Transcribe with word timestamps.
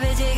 Pero 0.00 0.10
que 0.10 0.16
sabe 0.16 0.37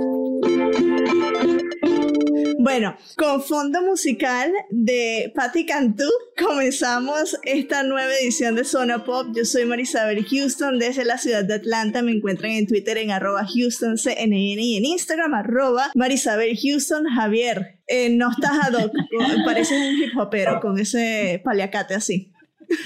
Bueno, 2.63 2.95
con 3.17 3.41
fondo 3.41 3.81
musical 3.81 4.51
de 4.69 5.33
Patti 5.33 5.65
Cantú 5.65 6.07
comenzamos 6.37 7.35
esta 7.43 7.81
nueva 7.81 8.13
edición 8.13 8.53
de 8.53 8.65
Zona 8.65 9.03
Pop. 9.03 9.29
Yo 9.35 9.45
soy 9.45 9.65
Marisabel 9.65 10.23
Houston 10.23 10.77
desde 10.77 11.03
la 11.03 11.17
ciudad 11.17 11.43
de 11.43 11.55
Atlanta. 11.55 12.03
Me 12.03 12.11
encuentran 12.11 12.51
en 12.51 12.67
Twitter 12.67 12.99
en 12.99 13.09
arroba 13.09 13.47
HoustonCNN 13.47 14.59
y 14.59 14.77
en 14.77 14.85
Instagram 14.85 15.33
arroba 15.33 15.89
Marisabel 15.95 16.55
Houston 16.55 17.05
Javier. 17.05 17.79
Eh, 17.87 18.11
no 18.11 18.29
estás 18.29 18.51
ad 18.67 18.73
hoc, 18.75 18.91
pareces 19.45 19.79
un 19.79 19.99
hip 19.99 20.15
hopero 20.15 20.59
con 20.59 20.77
ese 20.77 21.41
paliacate 21.43 21.95
así. 21.95 22.31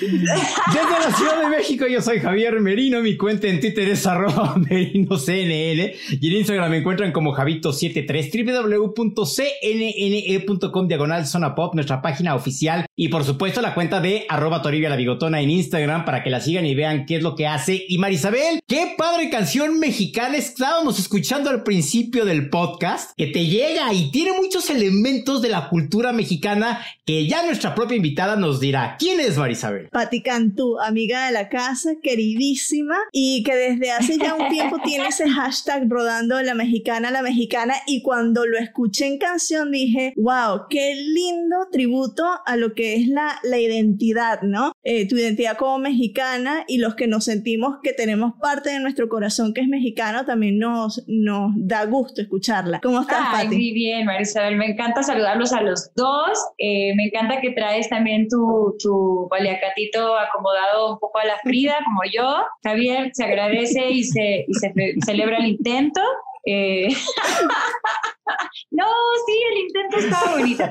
Desde 0.01 0.99
la 0.99 1.15
Ciudad 1.15 1.41
de 1.43 1.49
México, 1.49 1.85
yo 1.87 2.01
soy 2.01 2.19
Javier 2.19 2.59
Merino. 2.59 3.01
Mi 3.01 3.15
cuenta 3.17 3.47
en 3.47 3.59
Twitter 3.59 3.87
es 3.89 4.07
arroba 4.07 4.55
merinoCNN. 4.69 5.91
Y 6.19 6.27
en 6.27 6.33
Instagram 6.37 6.71
me 6.71 6.77
encuentran 6.77 7.11
como 7.11 7.35
Javito73, 7.35 8.95
www.cnne.com 8.95 10.87
diagonal 10.87 11.27
zona 11.27 11.53
pop, 11.55 11.75
nuestra 11.75 12.01
página 12.01 12.35
oficial. 12.35 12.85
Y 12.95 13.09
por 13.09 13.23
supuesto, 13.23 13.61
la 13.61 13.73
cuenta 13.73 14.01
de 14.01 14.25
arroba 14.29 14.61
Toribia 14.61 14.89
la 14.89 14.95
Bigotona 14.95 15.41
en 15.41 15.49
Instagram 15.51 16.05
para 16.05 16.23
que 16.23 16.29
la 16.29 16.41
sigan 16.41 16.65
y 16.65 16.75
vean 16.75 17.05
qué 17.05 17.17
es 17.17 17.23
lo 17.23 17.35
que 17.35 17.47
hace. 17.47 17.85
Y 17.87 17.97
Marisabel, 17.97 18.61
qué 18.67 18.95
padre 18.97 19.29
canción 19.29 19.79
mexicana 19.79 20.37
estábamos 20.37 20.97
escuchando 20.99 21.49
al 21.49 21.63
principio 21.63 22.25
del 22.25 22.49
podcast, 22.49 23.11
que 23.17 23.27
te 23.27 23.45
llega 23.45 23.93
y 23.93 24.11
tiene 24.11 24.31
muchos 24.33 24.69
elementos 24.69 25.41
de 25.41 25.49
la 25.49 25.69
cultura 25.69 26.13
mexicana 26.13 26.81
que 27.05 27.27
ya 27.27 27.45
nuestra 27.45 27.75
propia 27.75 27.97
invitada 27.97 28.35
nos 28.35 28.59
dirá. 28.59 28.95
¿Quién 28.97 29.19
es 29.19 29.37
Marisabel? 29.37 29.74
Patti 29.91 30.21
Cantú, 30.21 30.79
amiga 30.79 31.27
de 31.27 31.33
la 31.33 31.49
casa, 31.49 31.91
queridísima, 32.01 32.95
y 33.11 33.43
que 33.43 33.55
desde 33.55 33.91
hace 33.91 34.17
ya 34.17 34.35
un 34.35 34.49
tiempo 34.49 34.77
tiene 34.83 35.07
ese 35.07 35.29
hashtag 35.29 35.87
rodando 35.89 36.41
la 36.41 36.53
mexicana, 36.53 37.11
la 37.11 37.21
mexicana, 37.21 37.75
y 37.87 38.01
cuando 38.01 38.45
lo 38.45 38.57
escuché 38.57 39.07
en 39.07 39.17
canción 39.17 39.71
dije, 39.71 40.13
wow, 40.15 40.67
qué 40.69 40.95
lindo 40.95 41.55
tributo 41.71 42.23
a 42.45 42.55
lo 42.55 42.73
que 42.73 42.95
es 42.95 43.07
la, 43.07 43.39
la 43.43 43.59
identidad, 43.59 44.41
¿no? 44.41 44.73
Eh, 44.83 45.07
tu 45.07 45.15
identidad 45.15 45.57
como 45.57 45.77
mexicana 45.79 46.63
y 46.67 46.77
los 46.77 46.95
que 46.95 47.07
nos 47.07 47.25
sentimos 47.25 47.77
que 47.83 47.93
tenemos 47.93 48.33
parte 48.41 48.69
de 48.69 48.79
nuestro 48.79 49.09
corazón 49.09 49.53
que 49.53 49.61
es 49.61 49.67
mexicano, 49.67 50.25
también 50.25 50.59
nos, 50.59 51.03
nos 51.07 51.51
da 51.55 51.85
gusto 51.85 52.21
escucharla. 52.21 52.79
¿Cómo 52.81 53.01
estás, 53.01 53.19
Ay, 53.27 53.45
Patti? 53.45 53.55
muy 53.55 53.73
bien, 53.73 54.05
Marisabel. 54.05 54.55
Me 54.57 54.67
encanta 54.67 55.03
saludarlos 55.03 55.53
a 55.53 55.61
los 55.61 55.91
dos. 55.95 56.37
Eh, 56.57 56.93
me 56.95 57.05
encanta 57.05 57.41
que 57.41 57.51
traes 57.51 57.89
también 57.89 58.27
tu, 58.29 58.75
tu 58.79 59.27
paliacatito 59.65 60.17
acomodado 60.17 60.93
un 60.93 60.99
poco 60.99 61.19
a 61.19 61.25
la 61.25 61.37
Frida, 61.39 61.77
como 61.83 62.01
yo. 62.11 62.45
Javier 62.63 63.11
se 63.13 63.23
agradece 63.23 63.89
y 63.89 64.03
se, 64.03 64.45
y 64.47 64.53
se 64.53 64.73
celebra 65.05 65.37
el 65.37 65.45
intento. 65.45 66.01
Eh, 66.47 66.87
no, 68.71 68.85
sí, 69.25 69.33
el 69.51 69.57
intento 69.65 69.97
estaba 69.97 70.31
bonito. 70.37 70.63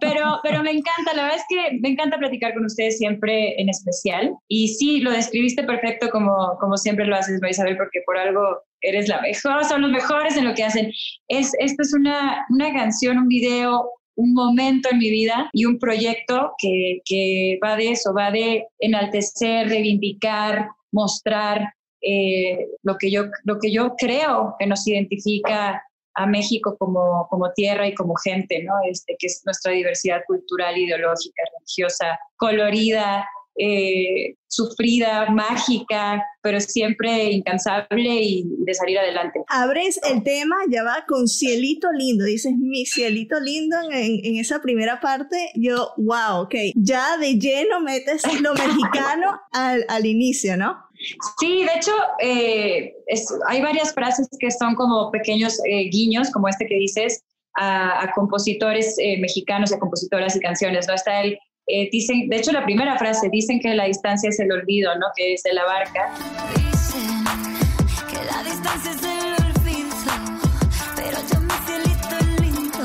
Pero, 0.00 0.40
pero 0.42 0.62
me 0.62 0.72
encanta, 0.72 1.14
la 1.14 1.22
verdad 1.22 1.38
es 1.38 1.44
que 1.48 1.78
me 1.80 1.90
encanta 1.90 2.18
platicar 2.18 2.52
con 2.54 2.64
ustedes 2.64 2.98
siempre 2.98 3.60
en 3.60 3.68
especial. 3.68 4.34
Y 4.48 4.68
sí, 4.68 5.00
lo 5.00 5.10
describiste 5.12 5.62
perfecto 5.62 6.10
como, 6.10 6.56
como 6.60 6.76
siempre 6.76 7.06
lo 7.06 7.16
haces, 7.16 7.40
Marisabel, 7.40 7.76
porque 7.76 8.00
por 8.04 8.18
algo 8.18 8.42
eres 8.82 9.08
la 9.08 9.20
mejor, 9.20 9.64
son 9.64 9.82
los 9.82 9.90
mejores 9.90 10.36
en 10.36 10.46
lo 10.46 10.54
que 10.54 10.64
hacen. 10.64 10.90
Es, 11.28 11.52
esta 11.58 11.82
es 11.82 11.92
una, 11.94 12.46
una 12.50 12.72
canción, 12.72 13.18
un 13.18 13.28
video, 13.28 13.88
un 14.20 14.34
momento 14.34 14.90
en 14.90 14.98
mi 14.98 15.10
vida 15.10 15.48
y 15.52 15.64
un 15.64 15.78
proyecto 15.78 16.52
que, 16.58 17.00
que 17.06 17.58
va 17.64 17.76
de 17.76 17.92
eso, 17.92 18.12
va 18.12 18.30
de 18.30 18.66
enaltecer, 18.78 19.68
reivindicar, 19.68 20.68
mostrar 20.92 21.72
eh, 22.02 22.66
lo, 22.82 22.98
que 22.98 23.10
yo, 23.10 23.24
lo 23.44 23.58
que 23.58 23.72
yo 23.72 23.94
creo 23.96 24.56
que 24.58 24.66
nos 24.66 24.86
identifica 24.86 25.82
a 26.14 26.26
México 26.26 26.76
como, 26.78 27.26
como 27.30 27.50
tierra 27.52 27.86
y 27.86 27.94
como 27.94 28.14
gente, 28.16 28.62
¿no? 28.62 28.74
Este, 28.90 29.16
que 29.18 29.26
es 29.26 29.42
nuestra 29.46 29.72
diversidad 29.72 30.20
cultural, 30.26 30.76
ideológica, 30.76 31.42
religiosa, 31.56 32.18
colorida, 32.36 33.26
eh, 33.56 34.34
sufrida, 34.48 35.30
mágica, 35.30 36.22
pero 36.42 36.60
siempre 36.60 37.30
incansable 37.30 38.22
y 38.22 38.44
de 38.64 38.74
salir 38.74 38.98
adelante. 38.98 39.40
Abres 39.48 40.00
el 40.02 40.22
tema, 40.22 40.56
ya 40.70 40.82
va 40.82 41.04
con 41.06 41.28
cielito 41.28 41.92
lindo, 41.92 42.24
dices 42.24 42.52
mi 42.56 42.84
cielito 42.86 43.38
lindo 43.38 43.76
en, 43.92 44.20
en 44.24 44.36
esa 44.36 44.60
primera 44.60 45.00
parte, 45.00 45.50
yo, 45.54 45.92
wow, 45.98 46.42
ok, 46.42 46.54
ya 46.74 47.16
de 47.18 47.38
lleno 47.38 47.80
metes 47.80 48.22
lo 48.40 48.54
mexicano 48.54 49.40
al, 49.52 49.84
al 49.88 50.06
inicio, 50.06 50.56
¿no? 50.56 50.76
Sí, 51.38 51.64
de 51.64 51.72
hecho, 51.76 51.92
eh, 52.18 52.94
es, 53.06 53.26
hay 53.48 53.62
varias 53.62 53.94
frases 53.94 54.28
que 54.38 54.50
son 54.50 54.74
como 54.74 55.10
pequeños 55.10 55.58
eh, 55.64 55.88
guiños, 55.90 56.30
como 56.30 56.48
este 56.48 56.66
que 56.66 56.74
dices, 56.74 57.24
a, 57.56 58.02
a 58.02 58.12
compositores 58.12 58.96
eh, 58.98 59.18
mexicanos, 59.18 59.72
a 59.72 59.78
compositoras 59.78 60.36
y 60.36 60.40
canciones, 60.40 60.86
¿no? 60.86 60.94
Está 60.94 61.22
el, 61.22 61.38
eh, 61.72 61.88
dicen, 61.90 62.28
de 62.28 62.36
hecho, 62.36 62.52
la 62.52 62.64
primera 62.64 62.96
frase, 62.98 63.28
dicen 63.30 63.60
que 63.60 63.74
la 63.74 63.84
distancia 63.84 64.28
es 64.30 64.38
el 64.40 64.50
olvido, 64.52 64.94
¿no? 64.98 65.06
Que 65.16 65.34
es 65.34 65.42
de 65.42 65.52
la 65.52 65.64
barca. 65.64 66.12
Dicen 66.56 67.24
que 68.08 68.24
la 68.24 68.42
distancia 68.42 68.90
es 68.90 69.02
el 69.02 69.34
olvido, 69.44 69.96
pero 70.96 71.18
yo 71.32 71.40
mi 71.40 71.54
cielito 71.66 72.42
lindo, 72.42 72.78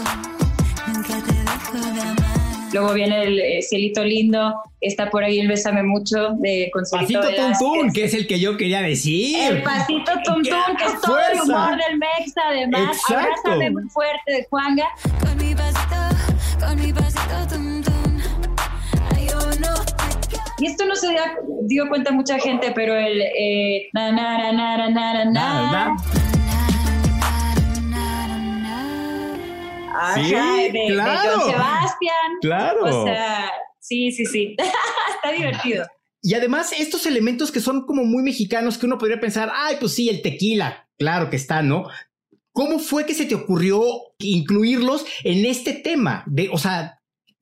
nunca 0.88 1.24
te 1.26 1.34
dejo 1.34 1.94
de 1.94 2.02
amar. 2.02 2.26
luego 2.74 2.94
viene 2.94 3.24
el 3.24 3.40
eh, 3.40 3.62
Cielito 3.62 4.04
Lindo, 4.04 4.54
está 4.82 5.10
por 5.10 5.24
ahí 5.24 5.40
el 5.40 5.48
Bésame 5.48 5.82
Mucho 5.84 6.32
de 6.40 6.70
Consuelito 6.74 7.22
Pasito 7.22 7.42
Velázquez. 7.42 7.94
que 7.94 8.04
es 8.04 8.14
el 8.14 8.28
que 8.28 8.40
yo 8.40 8.58
quería 8.58 8.82
decir. 8.82 9.38
El 9.40 9.64
pasito 9.64 10.12
tum 10.26 10.44
¡Qué 10.44 10.50
tum, 10.50 10.76
que 10.78 10.84
es 10.86 11.02
todo 11.02 11.18
el 11.20 11.38
fuerza! 11.38 11.44
humor 11.44 11.78
del 11.78 11.98
Mexa, 11.98 12.42
además. 12.50 12.98
Exacto. 12.98 13.16
Abrázame 13.46 13.70
muy 13.72 13.90
fuerte 13.90 14.32
de 14.32 14.44
Juanga. 14.50 14.88
Con 15.22 15.38
mi 15.38 15.56
pasito, 15.56 16.66
con 16.66 16.82
mi 16.82 16.92
pasito 16.94 17.15
Y 20.66 20.70
esto 20.70 20.84
no 20.86 20.96
se 20.96 21.14
da- 21.14 21.36
dio 21.68 21.88
cuenta 21.90 22.12
mucha 22.12 22.40
gente, 22.40 22.72
pero 22.72 22.96
el 22.96 23.22
eh, 23.22 23.88
na 23.94 24.12
na 24.12 24.52
na 24.52 24.52
na 24.52 24.78
na 24.78 24.90
na 24.90 25.26
na 25.26 25.26
Nada. 25.26 25.96
Ajá, 29.94 30.16
Sí, 30.16 30.32
de, 30.32 30.72
de 30.72 30.88
claro. 30.88 31.30
John 31.36 31.52
Sebastian. 31.52 32.32
Claro. 32.42 32.84
O 32.84 33.06
sea, 33.06 33.52
sí, 33.80 34.12
sí, 34.12 34.26
sí. 34.26 34.56
Está 35.16 35.32
divertido. 35.38 35.86
Y 36.24 36.34
además, 36.34 36.74
estos 36.76 37.06
elementos 37.06 37.52
que 37.52 37.60
son 37.62 37.86
como 37.86 38.04
muy 38.04 38.24
mexicanos, 38.24 38.80
que 38.80 38.88
uno 38.88 38.98
podría 38.98 39.20
pensar, 39.20 39.52
ay, 39.54 39.76
pues 39.80 39.94
sí, 39.94 40.10
el 40.10 40.24
tequila, 40.24 40.88
claro 40.98 41.30
que 41.30 41.36
está, 41.36 41.62
¿no? 41.62 41.88
¿Cómo 42.52 42.80
fue 42.80 43.06
que 43.06 43.14
se 43.14 43.26
te 43.26 43.36
ocurrió 43.36 43.84
incluirlos 44.18 45.06
en 45.24 45.46
este 45.46 45.74
tema? 45.74 46.24
De, 46.26 46.50
o 46.52 46.58
sea, 46.58 46.95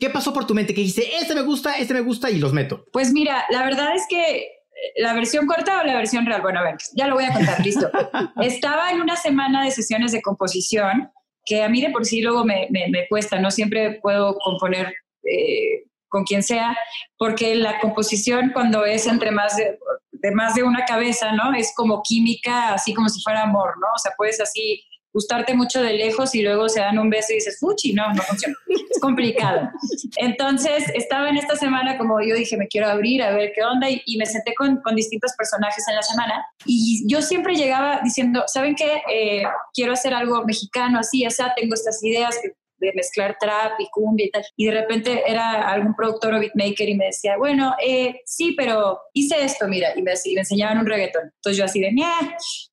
¿qué 0.04 0.10
pasó 0.10 0.34
por 0.34 0.46
tu 0.46 0.54
mente? 0.54 0.74
Que 0.74 0.82
dijiste, 0.82 1.16
este 1.16 1.34
me 1.34 1.42
gusta, 1.44 1.78
este 1.78 1.94
me 1.94 2.02
gusta 2.02 2.30
y 2.30 2.38
los 2.40 2.52
meto. 2.52 2.84
Pues 2.92 3.14
mira, 3.14 3.46
la 3.50 3.64
verdad 3.64 3.96
es 3.96 4.06
que 4.10 4.22
eh, 4.42 4.52
la 4.98 5.14
versión 5.14 5.48
corta 5.48 5.80
o 5.80 5.86
la 5.86 5.96
versión 5.96 6.26
real. 6.26 6.42
Bueno, 6.42 6.60
a 6.60 6.64
ver, 6.64 6.76
ya 6.94 7.08
lo 7.08 7.16
voy 7.16 7.24
a 7.24 7.32
contar, 7.34 7.64
listo. 7.66 7.90
Estaba 8.42 8.92
en 8.92 9.00
una 9.00 9.16
semana 9.16 9.64
de 9.64 9.72
sesiones 9.72 10.12
de 10.12 10.22
composición 10.22 11.10
que 11.46 11.64
a 11.64 11.70
mí 11.70 11.82
de 11.82 11.90
por 11.92 12.04
sí 12.06 12.22
luego 12.22 12.44
me, 12.44 12.68
me- 12.70 12.90
me 12.90 13.08
cuesta, 13.08 13.40
no 13.40 13.50
siempre 13.52 14.00
puedo 14.02 14.36
componer 14.40 14.94
eh, 15.24 15.84
con 16.10 16.26
quien 16.26 16.44
sea, 16.44 16.78
porque 17.18 17.56
la 17.56 17.80
composición 17.80 18.52
cuando 18.54 18.86
es 18.86 19.08
entre 19.08 19.32
más 19.32 19.56
de, 19.56 19.80
de 20.12 20.32
más 20.32 20.54
de 20.56 20.64
una 20.64 20.84
cabeza, 20.86 21.32
¿no? 21.32 21.54
Es 21.54 21.74
como 21.76 22.02
química, 22.04 22.74
así 22.74 22.94
como 22.94 23.08
si 23.10 23.22
fuera 23.22 23.44
amor, 23.44 23.74
¿no? 23.80 23.88
O 23.96 23.98
sea, 24.00 24.12
puedes 24.18 24.40
así 24.42 24.84
gustarte 25.14 25.54
mucho 25.54 25.82
de 25.82 25.94
lejos 25.94 26.34
y 26.36 26.42
luego 26.42 26.68
se 26.70 26.80
dan 26.80 26.98
un 26.98 27.10
beso 27.10 27.32
y 27.32 27.36
dices, 27.36 27.58
fuchi, 27.60 27.94
no, 27.94 28.12
no 28.14 28.22
funciona. 28.24 28.56
Es 28.90 29.00
complicado. 29.00 29.70
Entonces, 30.18 30.86
estaba 30.96 31.30
en 31.30 31.38
esta 31.38 31.56
semana 31.56 31.98
como 31.98 32.22
yo 32.22 32.36
dije, 32.36 32.58
me 32.58 32.68
quiero 32.68 32.88
abrir 32.88 33.22
a 33.22 33.32
ver 33.32 33.52
qué 33.56 33.64
onda 33.64 33.90
y, 33.90 34.02
y 34.06 34.18
me 34.18 34.26
senté 34.26 34.54
con, 34.56 34.78
con 34.82 34.96
distintos 34.96 35.34
personajes 35.38 35.84
en 35.88 35.96
la 35.96 36.02
semana 36.04 36.46
y 36.66 37.04
yo 37.08 37.22
siempre 37.22 37.56
llegaba 37.56 38.00
diciendo, 38.04 38.44
¿saben 38.48 38.76
qué? 38.76 39.02
Eh, 39.12 39.44
quiero 39.74 39.94
hacer 39.94 40.14
algo 40.14 40.44
mexicano 40.46 41.00
así, 41.00 41.26
o 41.26 41.32
sea, 41.32 41.54
tengo 41.56 41.74
estas 41.76 42.04
ideas 42.04 42.38
que- 42.42 42.52
de 42.80 42.92
mezclar 42.96 43.38
trap 43.40 43.80
y 43.80 43.88
cumbia 43.94 44.26
y 44.26 44.32
tal. 44.32 44.44
Y 44.58 44.66
de 44.66 44.72
repente 44.74 45.24
era 45.26 45.70
algún 45.72 45.96
productor 45.96 46.34
o 46.34 46.40
beatmaker 46.42 46.90
y 46.90 46.96
me 46.96 47.06
decía, 47.06 47.38
bueno, 47.38 47.76
eh, 47.82 48.16
sí, 48.26 48.56
pero 48.58 49.00
hice 49.14 49.42
esto, 49.42 49.70
mira, 49.70 49.94
y 49.96 50.02
me, 50.02 50.12
y 50.26 50.34
me 50.34 50.42
enseñaban 50.42 50.80
un 50.80 50.86
reggaetón. 50.86 51.32
Entonces 51.36 51.58
yo 51.58 51.64
así 51.64 51.80
de, 51.80 51.94
"Ñe". 51.94 52.04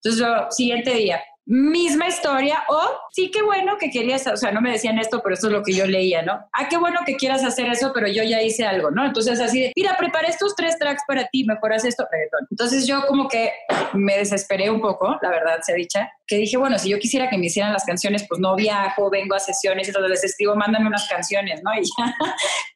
Entonces 0.03 0.21
yo, 0.21 0.27
siguiente 0.51 0.95
día, 0.95 1.23
misma 1.51 2.07
historia, 2.07 2.63
o 2.69 2.81
sí, 3.11 3.29
qué 3.33 3.43
bueno 3.43 3.77
que 3.77 3.91
querías, 3.91 4.25
o 4.29 4.37
sea, 4.37 4.53
no 4.53 4.61
me 4.61 4.71
decían 4.71 5.01
esto, 5.01 5.21
pero 5.21 5.35
esto 5.35 5.49
es 5.49 5.53
lo 5.53 5.65
que 5.65 5.73
yo 5.73 5.85
leía, 5.85 6.23
¿no? 6.23 6.35
Ah, 6.53 6.69
qué 6.69 6.77
bueno 6.77 7.01
que 7.05 7.17
quieras 7.17 7.43
hacer 7.43 7.67
eso, 7.67 7.91
pero 7.93 8.07
yo 8.07 8.23
ya 8.23 8.41
hice 8.41 8.65
algo, 8.65 8.93
¿no? 8.93 9.05
Entonces 9.05 9.41
así 9.41 9.61
de, 9.61 9.73
mira, 9.75 9.97
preparé 9.99 10.29
estos 10.29 10.55
tres 10.55 10.79
tracks 10.79 11.03
para 11.09 11.27
ti, 11.27 11.43
mejor 11.45 11.73
haz 11.73 11.85
esto, 11.85 12.07
reggaetón. 12.09 12.47
Entonces 12.53 12.87
yo 12.87 13.05
como 13.05 13.27
que 13.27 13.51
me 13.95 14.17
desesperé 14.17 14.71
un 14.71 14.81
poco, 14.81 15.19
la 15.21 15.29
verdad 15.29 15.59
sea 15.63 15.75
dicha, 15.75 16.09
que 16.25 16.37
dije, 16.37 16.57
bueno, 16.57 16.79
si 16.79 16.89
yo 16.89 17.01
quisiera 17.01 17.29
que 17.29 17.37
me 17.37 17.47
hicieran 17.47 17.73
las 17.73 17.85
canciones, 17.85 18.25
pues 18.29 18.41
no 18.41 18.55
viajo, 18.55 19.11
vengo 19.11 19.35
a 19.35 19.41
sesiones 19.41 19.89
y 19.89 19.91
entonces 19.91 20.09
les 20.09 20.23
escribo, 20.23 20.55
mándame 20.55 20.87
unas 20.87 21.09
canciones, 21.09 21.63
¿no? 21.65 21.73
Y 21.81 21.83
ya. 21.83 22.15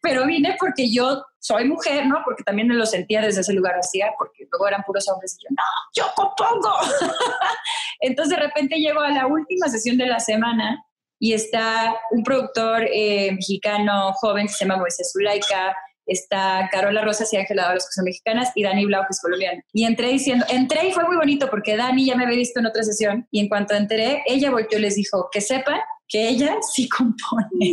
Pero 0.02 0.26
vine 0.26 0.56
porque 0.58 0.90
yo 0.90 1.22
soy 1.44 1.66
mujer, 1.66 2.06
¿no? 2.06 2.22
Porque 2.24 2.42
también 2.42 2.68
me 2.68 2.74
lo 2.74 2.86
sentía 2.86 3.20
desde 3.20 3.42
ese 3.42 3.52
lugar 3.52 3.74
hacía, 3.74 4.12
porque 4.16 4.46
luego 4.50 4.66
eran 4.66 4.82
puros 4.82 5.06
hombres 5.10 5.36
y 5.38 5.44
yo, 5.44 5.50
no, 5.50 5.62
yo 5.94 6.10
compongo. 6.16 6.72
Entonces 8.00 8.34
de 8.34 8.42
repente 8.42 8.76
llego 8.76 9.00
a 9.00 9.10
la 9.10 9.26
última 9.26 9.68
sesión 9.68 9.98
de 9.98 10.06
la 10.06 10.20
semana 10.20 10.82
y 11.18 11.34
está 11.34 12.00
un 12.12 12.22
productor 12.22 12.84
eh, 12.90 13.32
mexicano 13.32 14.14
joven 14.14 14.46
que 14.46 14.54
se 14.54 14.64
llama 14.64 14.80
Moisés 14.80 15.10
Zulaika, 15.12 15.76
está 16.06 16.66
Carola 16.72 17.02
Rosas 17.02 17.30
y 17.34 17.36
Ángela 17.36 17.64
Dávalos, 17.64 17.84
que 17.84 17.92
son 17.92 18.04
mexicanas, 18.06 18.50
y 18.54 18.62
Dani 18.62 18.86
Blau, 18.86 19.02
que 19.02 19.08
es 19.10 19.20
colombiano. 19.20 19.60
Y 19.74 19.84
entré 19.84 20.08
diciendo, 20.08 20.46
entré 20.48 20.88
y 20.88 20.92
fue 20.92 21.04
muy 21.04 21.16
bonito 21.16 21.50
porque 21.50 21.76
Dani 21.76 22.06
ya 22.06 22.16
me 22.16 22.24
había 22.24 22.38
visto 22.38 22.58
en 22.58 22.66
otra 22.66 22.82
sesión 22.84 23.28
y 23.30 23.40
en 23.40 23.48
cuanto 23.48 23.74
entré, 23.74 24.22
ella 24.24 24.50
volteó 24.50 24.78
y 24.78 24.82
les 24.82 24.96
dijo, 24.96 25.28
que 25.30 25.42
sepan 25.42 25.80
que 26.08 26.28
ella 26.28 26.56
sí 26.72 26.88
compone. 26.88 27.72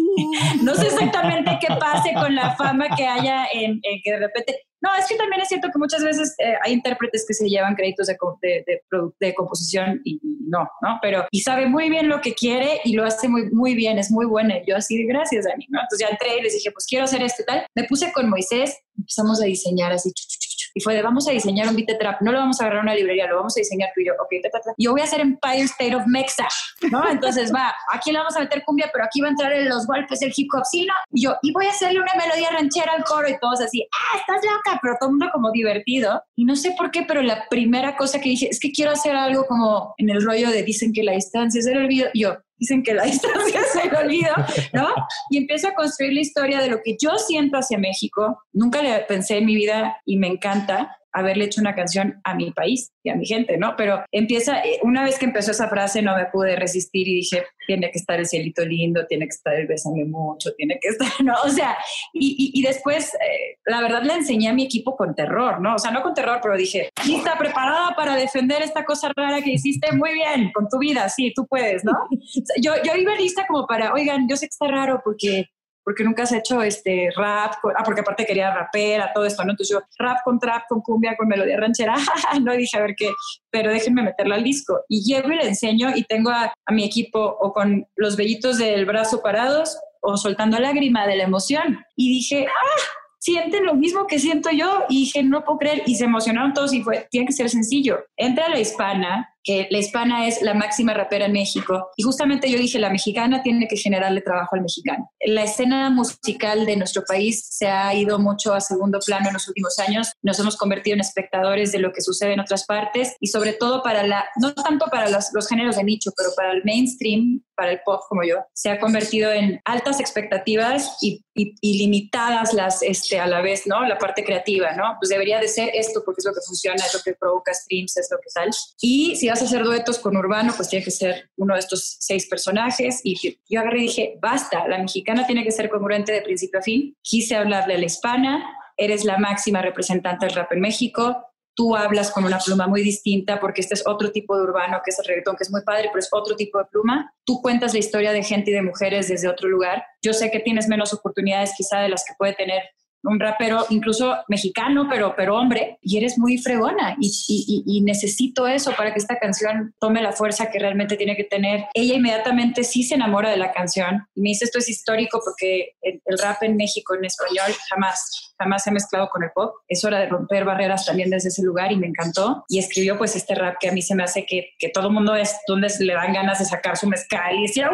No 0.63 0.75
sé 0.75 0.87
exactamente 0.87 1.57
qué 1.59 1.75
pase 1.75 2.13
con 2.13 2.33
la 2.33 2.55
fama 2.55 2.87
que 2.95 3.05
haya 3.05 3.45
en, 3.53 3.79
en 3.83 4.01
que 4.03 4.11
de 4.11 4.19
repente... 4.19 4.59
No, 4.83 4.89
es 4.97 5.05
que 5.05 5.15
también 5.15 5.39
es 5.39 5.47
cierto 5.47 5.67
que 5.71 5.77
muchas 5.77 6.03
veces 6.03 6.33
eh, 6.39 6.55
hay 6.63 6.73
intérpretes 6.73 7.23
que 7.27 7.35
se 7.35 7.47
llevan 7.47 7.75
créditos 7.75 8.07
de, 8.07 8.17
de, 8.41 8.63
de 8.65 8.81
produ- 8.89 9.13
de 9.19 9.35
composición 9.35 10.01
y, 10.03 10.15
y 10.15 10.37
no, 10.47 10.67
¿no? 10.81 10.97
Pero, 11.03 11.27
y 11.29 11.41
sabe 11.41 11.67
muy 11.67 11.87
bien 11.87 12.09
lo 12.09 12.19
que 12.19 12.33
quiere 12.33 12.81
y 12.83 12.93
lo 12.93 13.05
hace 13.05 13.27
muy, 13.27 13.51
muy 13.51 13.75
bien, 13.75 13.99
es 13.99 14.09
muy 14.09 14.25
buena. 14.25 14.57
Y 14.57 14.63
Yo 14.67 14.75
así 14.75 15.05
gracias, 15.05 15.45
Dani, 15.45 15.67
¿no? 15.69 15.81
Entonces 15.81 16.07
ya 16.07 16.11
entré 16.11 16.39
y 16.39 16.41
les 16.41 16.53
dije, 16.53 16.71
pues 16.71 16.87
quiero 16.87 17.05
hacer 17.05 17.21
esto 17.21 17.43
y 17.43 17.45
tal. 17.45 17.67
Me 17.75 17.83
puse 17.83 18.11
con 18.11 18.27
Moisés, 18.27 18.75
empezamos 18.97 19.39
a 19.39 19.45
diseñar 19.45 19.91
así, 19.91 20.11
chu, 20.13 20.23
chu, 20.27 20.39
chu, 20.39 20.49
chu, 20.49 20.50
y 20.73 20.81
fue 20.81 20.93
de 20.93 21.01
vamos 21.01 21.27
a 21.27 21.31
diseñar 21.31 21.67
un 21.67 21.75
beat 21.75 21.97
trap, 21.99 22.21
no 22.21 22.31
lo 22.31 22.39
vamos 22.39 22.59
a 22.59 22.63
agarrar 22.63 22.81
a 22.81 22.83
una 22.83 22.95
librería, 22.95 23.27
lo 23.27 23.37
vamos 23.37 23.55
a 23.57 23.59
diseñar 23.61 23.89
tú 23.93 24.01
y 24.01 24.07
yo, 24.07 24.13
ok. 24.13 24.31
Yo 24.77 24.91
voy 24.91 25.01
a 25.01 25.03
hacer 25.05 25.21
Empire 25.21 25.63
State 25.63 25.95
of 25.95 26.03
Mexa, 26.07 26.47
¿no? 26.91 27.07
Entonces 27.09 27.53
va, 27.53 27.73
aquí 27.89 28.11
le 28.11 28.19
vamos 28.19 28.35
a 28.35 28.39
meter 28.39 28.63
cumbia, 28.63 28.89
pero 28.91 29.05
aquí 29.05 29.21
va 29.21 29.27
a 29.27 29.31
entrar 29.31 29.53
en 29.53 29.69
los 29.69 29.85
golpes 29.85 30.21
el 30.21 30.33
hip 30.35 30.47
hop, 30.53 30.63
sí, 30.65 30.85
¿no? 30.85 30.93
Y 31.11 31.23
yo, 31.23 31.35
y 31.41 31.51
voy 31.51 31.65
a 31.65 31.69
hacerle 31.69 31.99
una 31.99 32.13
melodía 32.15 32.49
ranchera 32.51 32.93
al 32.93 33.03
coro 33.03 33.27
y 33.29 33.37
todos 33.39 33.61
así, 33.61 33.87
ah, 33.91 34.17
estás 34.17 34.41
loca, 34.43 34.79
pero 34.81 34.95
todo 34.99 35.09
el 35.09 35.13
mundo 35.13 35.29
como 35.33 35.51
divertido. 35.51 36.23
Y 36.35 36.45
no 36.45 36.55
sé 36.55 36.73
por 36.77 36.91
qué, 36.91 37.03
pero 37.03 37.21
la 37.21 37.47
primera 37.49 37.95
cosa 37.95 38.19
que 38.19 38.29
dije 38.29 38.47
es 38.49 38.59
que 38.59 38.71
quiero 38.71 38.91
hacer 38.91 39.15
algo 39.15 39.45
como 39.45 39.93
en 39.97 40.09
el 40.09 40.23
rollo 40.23 40.49
de 40.49 40.63
dicen 40.63 40.93
que 40.93 41.03
la 41.03 41.13
distancia 41.13 41.59
es 41.59 41.67
el 41.67 41.77
olvido. 41.77 42.09
Y 42.13 42.21
yo, 42.21 42.37
dicen 42.57 42.83
que 42.83 42.93
la 42.93 43.03
distancia 43.05 43.60
es 43.75 43.85
el 43.91 43.95
olvido, 43.95 44.33
¿no? 44.73 44.87
Y 45.29 45.37
empiezo 45.37 45.69
a 45.69 45.73
construir 45.73 46.13
la 46.13 46.21
historia 46.21 46.61
de 46.61 46.69
lo 46.69 46.81
que 46.83 46.95
yo 46.99 47.17
siento 47.17 47.57
hacia 47.57 47.77
México. 47.77 48.43
Nunca 48.53 48.81
le 48.81 48.99
pensé 49.01 49.37
en 49.37 49.45
mi 49.45 49.55
vida 49.55 49.97
y 50.05 50.17
me 50.17 50.27
encanta 50.27 50.97
haberle 51.13 51.45
hecho 51.45 51.61
una 51.61 51.75
canción 51.75 52.19
a 52.23 52.35
mi 52.35 52.51
país 52.51 52.91
y 53.03 53.09
a 53.09 53.15
mi 53.15 53.25
gente, 53.25 53.57
¿no? 53.57 53.75
Pero 53.75 54.03
empieza, 54.11 54.59
eh, 54.61 54.79
una 54.83 55.03
vez 55.03 55.17
que 55.19 55.25
empezó 55.25 55.51
esa 55.51 55.67
frase 55.69 56.01
no 56.01 56.15
me 56.15 56.25
pude 56.27 56.55
resistir 56.55 57.07
y 57.07 57.15
dije, 57.15 57.43
tiene 57.67 57.91
que 57.91 57.97
estar 57.99 58.19
el 58.19 58.25
cielito 58.27 58.63
lindo, 58.65 59.05
tiene 59.07 59.25
que 59.25 59.29
estar 59.35 59.53
el 59.55 59.67
bésame 59.67 60.05
mucho, 60.05 60.53
tiene 60.55 60.77
que 60.81 60.89
estar, 60.89 61.07
¿no? 61.23 61.33
O 61.43 61.49
sea, 61.49 61.77
y, 62.13 62.35
y- 62.53 62.59
y 62.59 62.63
después, 62.63 63.13
eh, 63.15 63.57
la 63.65 63.81
verdad, 63.81 64.03
le 64.03 64.13
enseñé 64.13 64.49
a 64.49 64.53
mi 64.53 64.63
equipo 64.63 64.95
con 64.95 65.15
terror, 65.15 65.59
¿no? 65.61 65.75
O 65.75 65.79
sea, 65.79 65.91
no 65.91 66.01
con 66.01 66.13
terror, 66.13 66.39
pero 66.41 66.55
dije, 66.57 66.89
lista, 67.05 67.37
preparada 67.37 67.95
para 67.95 68.15
defender 68.15 68.61
esta 68.61 68.85
cosa 68.85 69.11
rara 69.15 69.41
que 69.41 69.51
hiciste, 69.51 69.91
muy 69.93 70.13
bien, 70.13 70.51
con 70.53 70.67
tu 70.69 70.77
vida, 70.79 71.09
sí, 71.09 71.31
tú 71.35 71.45
puedes, 71.47 71.83
¿no? 71.83 71.91
O 72.41 72.45
sea, 72.45 72.55
yo, 72.61 72.73
yo 72.83 72.95
iba 72.99 73.13
lista 73.15 73.45
como 73.47 73.67
para, 73.67 73.93
oigan, 73.93 74.27
yo 74.29 74.35
sé 74.35 74.45
que 74.45 74.51
está 74.51 74.67
raro 74.67 75.01
porque 75.03 75.45
porque 75.83 76.03
nunca 76.03 76.23
has 76.23 76.31
hecho 76.31 76.61
este 76.61 77.09
rap, 77.15 77.53
ah, 77.75 77.83
porque 77.83 78.01
aparte 78.01 78.25
quería 78.25 78.53
rapera, 78.53 79.11
todo 79.13 79.25
esto, 79.25 79.43
¿no? 79.43 79.51
Entonces 79.51 79.75
yo 79.75 79.83
rap 79.97 80.19
con 80.23 80.39
trap, 80.39 80.63
con 80.67 80.81
cumbia, 80.81 81.15
con 81.17 81.27
melodía 81.27 81.57
ranchera, 81.57 81.95
no 82.41 82.53
dije 82.53 82.77
a 82.77 82.81
ver 82.81 82.95
qué, 82.95 83.11
pero 83.49 83.71
déjenme 83.71 84.03
meterla 84.03 84.35
al 84.35 84.43
disco. 84.43 84.81
Y 84.87 85.03
llego 85.03 85.31
y 85.31 85.35
le 85.35 85.47
enseño 85.47 85.89
y 85.95 86.03
tengo 86.03 86.29
a, 86.29 86.53
a 86.65 86.73
mi 86.73 86.83
equipo 86.83 87.19
o 87.19 87.53
con 87.53 87.87
los 87.95 88.15
vellitos 88.15 88.57
del 88.57 88.85
brazo 88.85 89.21
parados 89.21 89.79
o 90.01 90.17
soltando 90.17 90.59
lágrima 90.59 91.07
de 91.07 91.15
la 91.15 91.23
emoción. 91.23 91.85
Y 91.95 92.09
dije, 92.09 92.47
ah, 92.47 92.81
sienten 93.21 93.65
lo 93.65 93.75
mismo 93.75 94.07
que 94.07 94.19
siento 94.19 94.49
yo. 94.51 94.83
Y 94.89 95.01
dije, 95.01 95.23
no 95.23 95.43
puedo 95.45 95.59
creer. 95.59 95.83
Y 95.85 95.95
se 95.95 96.05
emocionaron 96.05 96.53
todos 96.53 96.73
y 96.73 96.81
fue, 96.81 97.07
tiene 97.09 97.27
que 97.27 97.33
ser 97.33 97.49
sencillo. 97.49 98.03
Entra 98.17 98.49
la 98.49 98.59
hispana, 98.59 99.33
que 99.43 99.67
la 99.71 99.77
hispana 99.79 100.27
es 100.27 100.41
la 100.41 100.53
máxima 100.53 100.93
rapera 100.93 101.25
en 101.25 101.31
México. 101.33 101.89
Y 101.97 102.03
justamente 102.03 102.49
yo 102.49 102.57
dije, 102.57 102.79
la 102.79 102.89
mexicana 102.89 103.41
tiene 103.43 103.67
que 103.67 103.77
generarle 103.77 104.21
trabajo 104.21 104.55
al 104.55 104.61
mexicano. 104.61 105.09
La 105.25 105.43
escena 105.43 105.89
musical 105.89 106.65
de 106.65 106.75
nuestro 106.77 107.03
país 107.07 107.45
se 107.49 107.67
ha 107.67 107.93
ido 107.93 108.19
mucho 108.19 108.53
a 108.53 108.61
segundo 108.61 108.99
plano 109.05 109.27
en 109.27 109.33
los 109.33 109.47
últimos 109.47 109.77
años. 109.79 110.11
Nos 110.21 110.39
hemos 110.39 110.57
convertido 110.57 110.93
en 110.95 111.01
espectadores 111.01 111.71
de 111.71 111.79
lo 111.79 111.91
que 111.91 112.01
sucede 112.01 112.33
en 112.33 112.39
otras 112.39 112.65
partes 112.65 113.15
y 113.19 113.27
sobre 113.27 113.53
todo 113.53 113.81
para 113.83 114.05
la, 114.05 114.25
no 114.39 114.53
tanto 114.53 114.85
para 114.91 115.09
los, 115.09 115.29
los 115.33 115.47
géneros 115.47 115.75
de 115.75 115.83
nicho, 115.83 116.11
pero 116.15 116.29
para 116.35 116.51
el 116.53 116.63
mainstream, 116.63 117.43
para 117.55 117.71
el 117.71 117.79
pop 117.85 118.01
como 118.09 118.23
yo, 118.23 118.37
se 118.53 118.69
ha 118.69 118.79
convertido 118.79 119.31
en 119.31 119.59
altas 119.65 119.99
expectativas 119.99 120.97
y, 121.01 121.23
y- 121.35 121.53
y 121.61 121.77
limitadas 121.77 122.53
las, 122.53 122.81
este, 122.83 123.19
a 123.19 123.27
la 123.27 123.41
vez, 123.41 123.67
¿no? 123.67 123.85
La 123.85 123.97
parte 123.97 124.23
creativa, 124.23 124.71
¿no? 124.73 124.95
Pues 124.99 125.09
debería 125.09 125.39
de 125.39 125.47
ser 125.47 125.69
esto 125.73 126.01
porque 126.05 126.19
es 126.19 126.25
lo 126.25 126.33
que 126.33 126.41
funciona, 126.45 126.83
es 126.85 126.93
lo 126.93 126.99
que 127.01 127.13
provoca 127.13 127.53
streams, 127.53 127.97
es 127.97 128.07
lo 128.11 128.17
que 128.17 128.29
tal. 128.33 128.49
Y 128.81 129.15
si 129.15 129.29
vas 129.31 129.41
hacer 129.41 129.63
duetos 129.63 129.99
con 129.99 130.15
Urbano, 130.15 130.53
pues 130.55 130.69
tiene 130.69 130.85
que 130.85 130.91
ser 130.91 131.29
uno 131.37 131.53
de 131.53 131.59
estos 131.59 131.97
seis 131.99 132.27
personajes. 132.27 133.01
Y 133.03 133.37
yo 133.49 133.59
agarré 133.59 133.79
y 133.79 133.83
dije, 133.83 134.17
basta, 134.21 134.67
la 134.67 134.77
mexicana 134.77 135.25
tiene 135.25 135.43
que 135.43 135.51
ser 135.51 135.69
congruente 135.69 136.11
de 136.11 136.21
principio 136.21 136.59
a 136.59 136.63
fin. 136.63 136.95
Quise 137.01 137.35
hablarle 137.35 137.75
a 137.75 137.77
la 137.77 137.85
hispana, 137.85 138.57
eres 138.77 139.05
la 139.05 139.17
máxima 139.17 139.61
representante 139.61 140.25
del 140.25 140.35
rap 140.35 140.51
en 140.53 140.61
México, 140.61 141.25
tú 141.53 141.75
hablas 141.75 142.11
con 142.11 142.25
una 142.25 142.39
pluma 142.39 142.67
muy 142.67 142.81
distinta 142.81 143.39
porque 143.39 143.61
este 143.61 143.75
es 143.75 143.83
otro 143.85 144.11
tipo 144.11 144.35
de 144.35 144.43
urbano, 144.43 144.81
que 144.83 144.91
es 144.91 144.99
el 144.99 145.05
reggaetón, 145.05 145.35
que 145.35 145.43
es 145.43 145.51
muy 145.51 145.61
padre, 145.61 145.89
pero 145.89 145.99
es 145.99 146.09
otro 146.11 146.35
tipo 146.35 146.57
de 146.57 146.65
pluma. 146.65 147.13
Tú 147.25 147.41
cuentas 147.41 147.73
la 147.73 147.79
historia 147.79 148.13
de 148.13 148.23
gente 148.23 148.51
y 148.51 148.53
de 148.53 148.61
mujeres 148.61 149.07
desde 149.07 149.27
otro 149.27 149.49
lugar. 149.49 149.83
Yo 150.01 150.13
sé 150.13 150.31
que 150.31 150.39
tienes 150.39 150.67
menos 150.67 150.93
oportunidades 150.93 151.53
quizá 151.55 151.79
de 151.79 151.89
las 151.89 152.03
que 152.05 152.13
puede 152.17 152.33
tener 152.33 152.63
un 153.03 153.19
rapero 153.19 153.65
incluso 153.69 154.15
mexicano, 154.27 154.87
pero, 154.89 155.15
pero 155.15 155.37
hombre, 155.37 155.77
y 155.81 155.97
eres 155.97 156.17
muy 156.17 156.37
fregona 156.37 156.95
y, 156.99 157.11
y, 157.27 157.63
y, 157.65 157.81
necesito 157.81 158.47
eso 158.47 158.73
para 158.77 158.93
que 158.93 158.99
esta 158.99 159.17
canción 159.17 159.73
tome 159.79 160.01
la 160.01 160.11
fuerza 160.11 160.49
que 160.49 160.59
realmente 160.59 160.97
tiene 160.97 161.15
que 161.15 161.23
tener. 161.23 161.65
Ella 161.73 161.95
inmediatamente 161.95 162.63
sí 162.63 162.83
se 162.83 162.95
enamora 162.95 163.29
de 163.29 163.37
la 163.37 163.51
canción 163.51 164.07
y 164.15 164.21
me 164.21 164.29
dice 164.29 164.45
esto 164.45 164.59
es 164.59 164.69
histórico 164.69 165.21
porque 165.23 165.73
el, 165.81 166.01
el 166.05 166.17
rap 166.17 166.43
en 166.43 166.55
México 166.55 166.95
en 166.95 167.05
español 167.05 167.51
jamás 167.69 168.31
jamás 168.41 168.63
se 168.63 168.69
ha 168.69 168.73
mezclado 168.73 169.09
con 169.09 169.23
el 169.23 169.31
pop. 169.31 169.55
Es 169.67 169.85
hora 169.85 169.99
de 169.99 170.07
romper 170.07 170.45
barreras 170.45 170.85
también 170.85 171.09
desde 171.09 171.29
ese 171.29 171.43
lugar 171.43 171.71
y 171.71 171.77
me 171.77 171.87
encantó. 171.87 172.43
Y 172.49 172.59
escribió 172.59 172.97
pues 172.97 173.15
este 173.15 173.35
rap 173.35 173.57
que 173.59 173.69
a 173.69 173.71
mí 173.71 173.81
se 173.81 173.95
me 173.95 174.03
hace 174.03 174.25
que, 174.25 174.49
que 174.57 174.69
todo 174.69 174.87
el 174.87 174.93
mundo 174.93 175.15
es 175.15 175.37
donde 175.47 175.67
le 175.79 175.93
dan 175.93 176.13
ganas 176.13 176.39
de 176.39 176.45
sacar 176.45 176.77
su 176.77 176.87
mezcal 176.87 177.35
y 177.35 177.43
decir, 177.43 177.65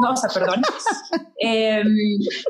no, 0.00 0.12
o 0.12 0.16
sea, 0.16 0.30
perdón. 0.32 0.62
eh, 1.40 1.82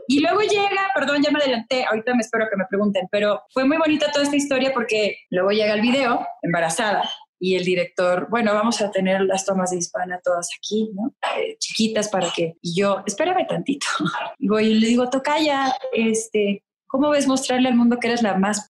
y 0.09 0.21
luego 0.21 0.41
llega, 0.41 0.91
perdón, 0.95 1.23
ya 1.23 1.31
me 1.31 1.39
adelanté, 1.39 1.85
ahorita 1.85 2.15
me 2.15 2.21
espero 2.21 2.47
que 2.51 2.57
me 2.57 2.67
pregunten, 2.67 3.09
pero 3.11 3.43
fue 3.53 3.65
muy 3.65 3.77
bonita 3.77 4.11
toda 4.13 4.25
esta 4.25 4.37
historia 4.37 4.73
porque 4.73 5.17
luego 5.31 5.51
llega 5.51 5.75
el 5.75 5.81
video, 5.81 6.27
embarazada, 6.43 7.09
y 7.41 7.55
el 7.55 7.65
director, 7.65 8.29
bueno, 8.31 8.53
vamos 8.53 8.81
a 8.81 8.91
tener 8.91 9.21
las 9.23 9.45
tomas 9.45 9.71
de 9.71 9.79
hispana 9.79 10.21
todas 10.25 10.49
aquí, 10.59 10.91
¿no? 10.93 11.15
Eh, 11.37 11.57
chiquitas 11.59 12.09
para 12.09 12.31
que, 12.35 12.57
y 12.63 12.81
yo, 12.81 13.03
espérame 13.07 13.47
tantito. 13.47 13.87
Y 14.41 14.49
voy 14.49 14.67
y 14.67 14.75
le 14.75 14.87
digo, 14.89 15.09
Tocaya, 15.09 15.75
este, 15.93 16.63
¿cómo 16.87 17.11
ves 17.11 17.27
mostrarle 17.27 17.69
al 17.69 17.77
mundo 17.77 17.99
que 17.99 18.09
eres 18.09 18.23
la 18.23 18.37
más 18.37 18.71